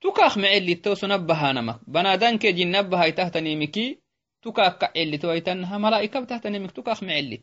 تكاخ 0.00 0.38
معلي 0.38 0.80
نمك 1.42 1.80
بنادانك 1.86 2.46
جن 2.46 2.70
نبها 2.70 3.10
تحتني 3.10 3.56
مكي 3.56 3.98
تكاك 4.42 4.78
كعلي 4.78 5.18
تويتنها 5.18 5.78
ملائكة 5.78 6.24
تحتني 6.24 6.58
مك 6.58 6.70
تكاخ 6.70 7.02
معلي 7.02 7.42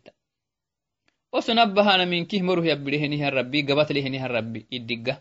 oso 1.34 1.52
nabbahana 1.58 2.06
minkih 2.06 2.46
moruh 2.46 2.66
yabbidehenihan 2.72 3.34
rabbi 3.34 3.66
gabatlehenihan 3.66 4.30
rabbi 4.30 4.60
iddigga 4.78 5.14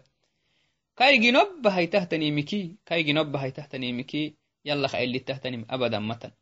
kaiginobbahaitahtanimiki 1.00 2.60
kaiginobbahaitahtanimiki 2.84 4.22
yalla 4.68 4.88
kailitahtanim 4.94 5.64
abadan 5.68 6.04
matan 6.04 6.32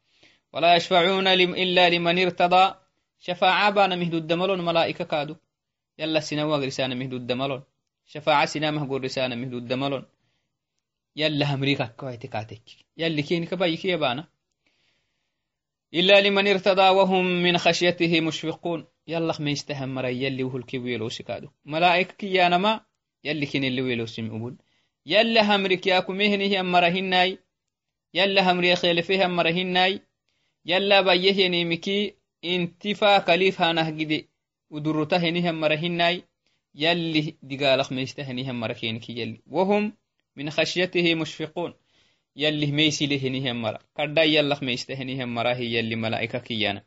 ولا 0.52 0.76
يشفعون 0.76 1.26
إلا 1.26 1.90
لمن 1.90 2.18
ارتضى. 2.18 2.74
كادو. 5.02 5.36
يلا 5.98 6.20
سنوا 6.20 6.56
رسالة 6.56 6.94
مهدو 6.94 7.16
الدملون. 7.16 7.62
شفاعة 8.06 8.46
سنامه 8.46 8.88
قول 8.88 9.04
رسالة 9.04 9.34
مهدو 9.34 9.58
الدملون. 9.58 10.06
يلا 11.16 11.54
أمريكا 11.54 11.84
كويتكاتك 11.86 12.62
يلي 12.96 13.22
كين 13.22 13.44
كبايك 13.44 13.84
يبانا 13.84 14.28
إلا 15.94 16.20
لمن 16.20 16.48
ارتضى 16.48 16.88
وهم 16.88 17.42
من 17.42 17.58
خشيته 17.58 18.20
مشفقون. 18.20 18.86
يلا 19.06 19.34
ما 19.40 19.50
يستهم 19.50 19.94
مرا 19.94 20.08
يلي 20.08 20.44
وهو 20.44 20.56
الكويلو 20.56 21.08
سكادو 21.08 21.48
ملائكة 21.64 22.14
كيانما 22.14 22.80
يلي 23.24 23.46
كين 23.46 23.64
اللي 23.64 23.82
ويلو 23.82 24.06
سمعون 24.06 24.58
يلا 25.06 25.56
همرك 25.56 25.86
ياكو 25.86 26.12
مهنه 26.12 26.62
مرهناي 26.62 27.38
يلا 28.14 28.52
همري 28.52 28.76
خيل 28.76 29.02
فيها 29.02 29.26
مرهناي 29.26 30.00
يلا 30.64 31.00
بيه 31.00 31.48
نيمكي 32.44 32.90
انتفا 32.90 33.18
كليف 33.18 33.62
هانه 33.62 33.90
جدي 33.90 34.28
ودرته 34.70 35.16
هنهم 35.16 35.60
مرهناي 35.60 36.24
يلي 36.74 37.36
دقالق 37.42 37.92
ما 37.92 38.00
يستهنهم 38.00 38.60
مركينك 38.60 39.10
يلي. 39.10 39.40
وهم 39.46 39.96
من 40.36 40.50
خشيته 40.50 41.14
مشفقون 41.14 41.74
يلي 42.36 42.72
ميسي 42.72 43.06
لهنهم 43.06 43.62
مرا 43.62 43.78
كدا 43.96 44.22
يلق 44.22 44.62
ما 44.62 44.72
يستهنهم 44.72 45.34
مرا 45.34 45.54
هي 45.54 45.74
يلي 45.74 45.96
ملائكة 45.96 46.38
كيانا 46.38 46.84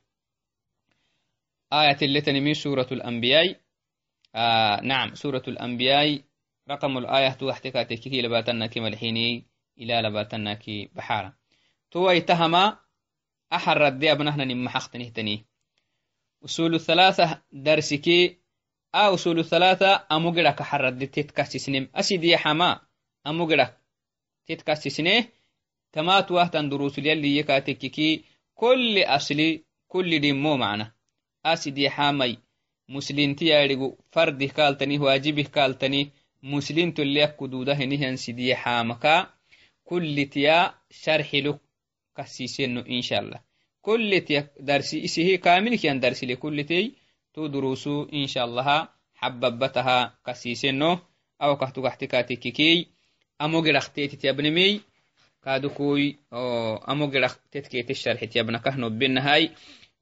آية 1.74 1.98
اللي 2.02 2.22
تنمي 2.22 2.54
سورة 2.54 2.88
الأنبياء. 2.92 3.56
آه 4.36 4.82
نعم 4.82 5.16
سورة 5.16 5.44
الأنبياء. 5.48 6.22
رقم 6.70 6.98
الآية 6.98 7.30
توحتك 7.30 7.74
تككي 7.74 8.22
لباتنا 8.22 8.68
كي 8.68 8.80
ملحيني 8.80 9.46
إلى 9.78 9.94
لباتنا 10.02 10.54
كي 10.54 10.90
بحارة. 10.96 11.34
توي 11.92 12.22
تهما 12.22 12.83
axarade 13.58 14.08
abnahnaninmaxaqtinihtani 14.14 15.36
usulu 16.46 16.78
halatha 16.88 17.26
darsikee 17.66 18.24
a 19.02 19.12
usulu 19.16 19.44
halatha 19.52 19.90
amugirak 20.16 20.62
axarade 20.62 21.06
titkasisnem 21.16 21.86
asidiyaxama 22.00 22.70
amugirak 23.30 23.72
titkasisne 24.48 25.16
tamatuwahtan 25.94 26.70
durusulyaliyekatekiki 26.72 28.26
kulli 28.60 29.02
asli 29.16 29.48
kulli 29.92 30.18
dhimmo 30.24 30.58
macna 30.58 30.86
asidiyaxamai 31.52 32.34
muslintiyaidhigu 32.94 33.88
fardih 34.14 34.52
kaaltani 34.58 34.96
waajibih 35.04 35.50
kaaltani 35.56 36.02
muslin 36.52 36.94
tolleak 36.94 37.32
kududahenihyan 37.40 38.18
sidiyaxamaka 38.24 39.14
kullitiya 39.88 40.58
sharxiluk 41.02 41.60
kasiseno 42.18 42.82
inshallah. 42.98 43.42
Koletiya 43.82 44.42
darsi 44.70 44.98
isihi 45.08 45.38
kamilkiyan 45.46 46.00
darsile 46.04 46.36
koletey 46.44 46.86
to 47.34 47.42
durusu 47.54 48.08
inshallaha 48.20 48.78
xababataha 49.20 49.98
kasiseno 50.26 50.92
awakah 51.44 51.70
tugaxtikatekikey 51.76 52.78
amo 53.44 53.58
geraxtetit 53.66 54.24
yabnemey 54.24 54.74
tetkete 57.52 57.94
sharxit 57.94 58.32
yabnakah 58.36 58.76
nobenahai 58.80 59.52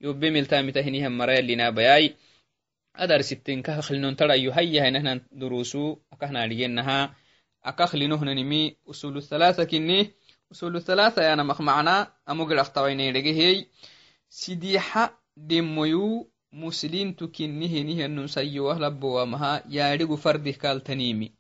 yobe 0.04 0.28
miltamitahinihan 0.30 1.14
marayalinabayai 1.20 2.14
adarsitinka 2.94 3.72
aklinon 3.82 4.16
durusu 5.40 5.84
akahnaadigenaha 6.14 7.16
akakhlinohnanimi 7.70 8.78
usulu 8.86 9.22
thalatha 9.22 9.66
أصول 10.52 10.76
الثلاثة 10.76 11.22
كني 11.22 11.22
أصول 11.22 11.22
الثلاثة 11.22 11.22
يعني 11.22 11.44
مخ 11.44 11.62
معنا 11.62 12.14
أمقل 12.30 12.60
أختويني 12.60 13.12
لجهي 13.12 13.66
سيديحة 14.30 15.22
دميو 15.38 16.28
مسلين 16.54 17.16
تكنيه 17.16 17.84
نيه 17.84 18.08
نسيوه 18.08 18.80
لبوا 18.80 19.26
مها 19.26 19.64
يارغو 19.70 20.16
فرده 20.16 20.52
كالتنيمي 20.52 21.32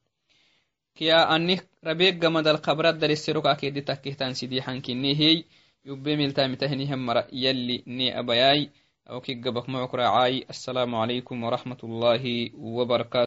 كيا 0.95 1.35
أني 1.35 1.59
ربيك 1.83 2.15
جمد 2.15 2.47
القبرات 2.47 2.95
دل 2.95 3.11
السروك 3.11 3.45
أكيد 3.45 3.85
تكيهتان 3.85 4.33
سيديحان 4.33 4.81
كنيه 4.81 5.43
يبي 5.85 6.15
ملتا 6.15 6.47
متهنهم 6.47 7.05
مرأ 7.05 7.27
يلي 7.33 7.83
ني 7.87 8.19
أبياي. 8.19 8.69
أو 9.09 9.21
كي 9.21 9.33
رعاي 9.95 10.45
السلام 10.49 10.95
عليكم 10.95 11.43
ورحمة 11.43 11.77
الله 11.83 12.49
وبركاته. 12.53 13.19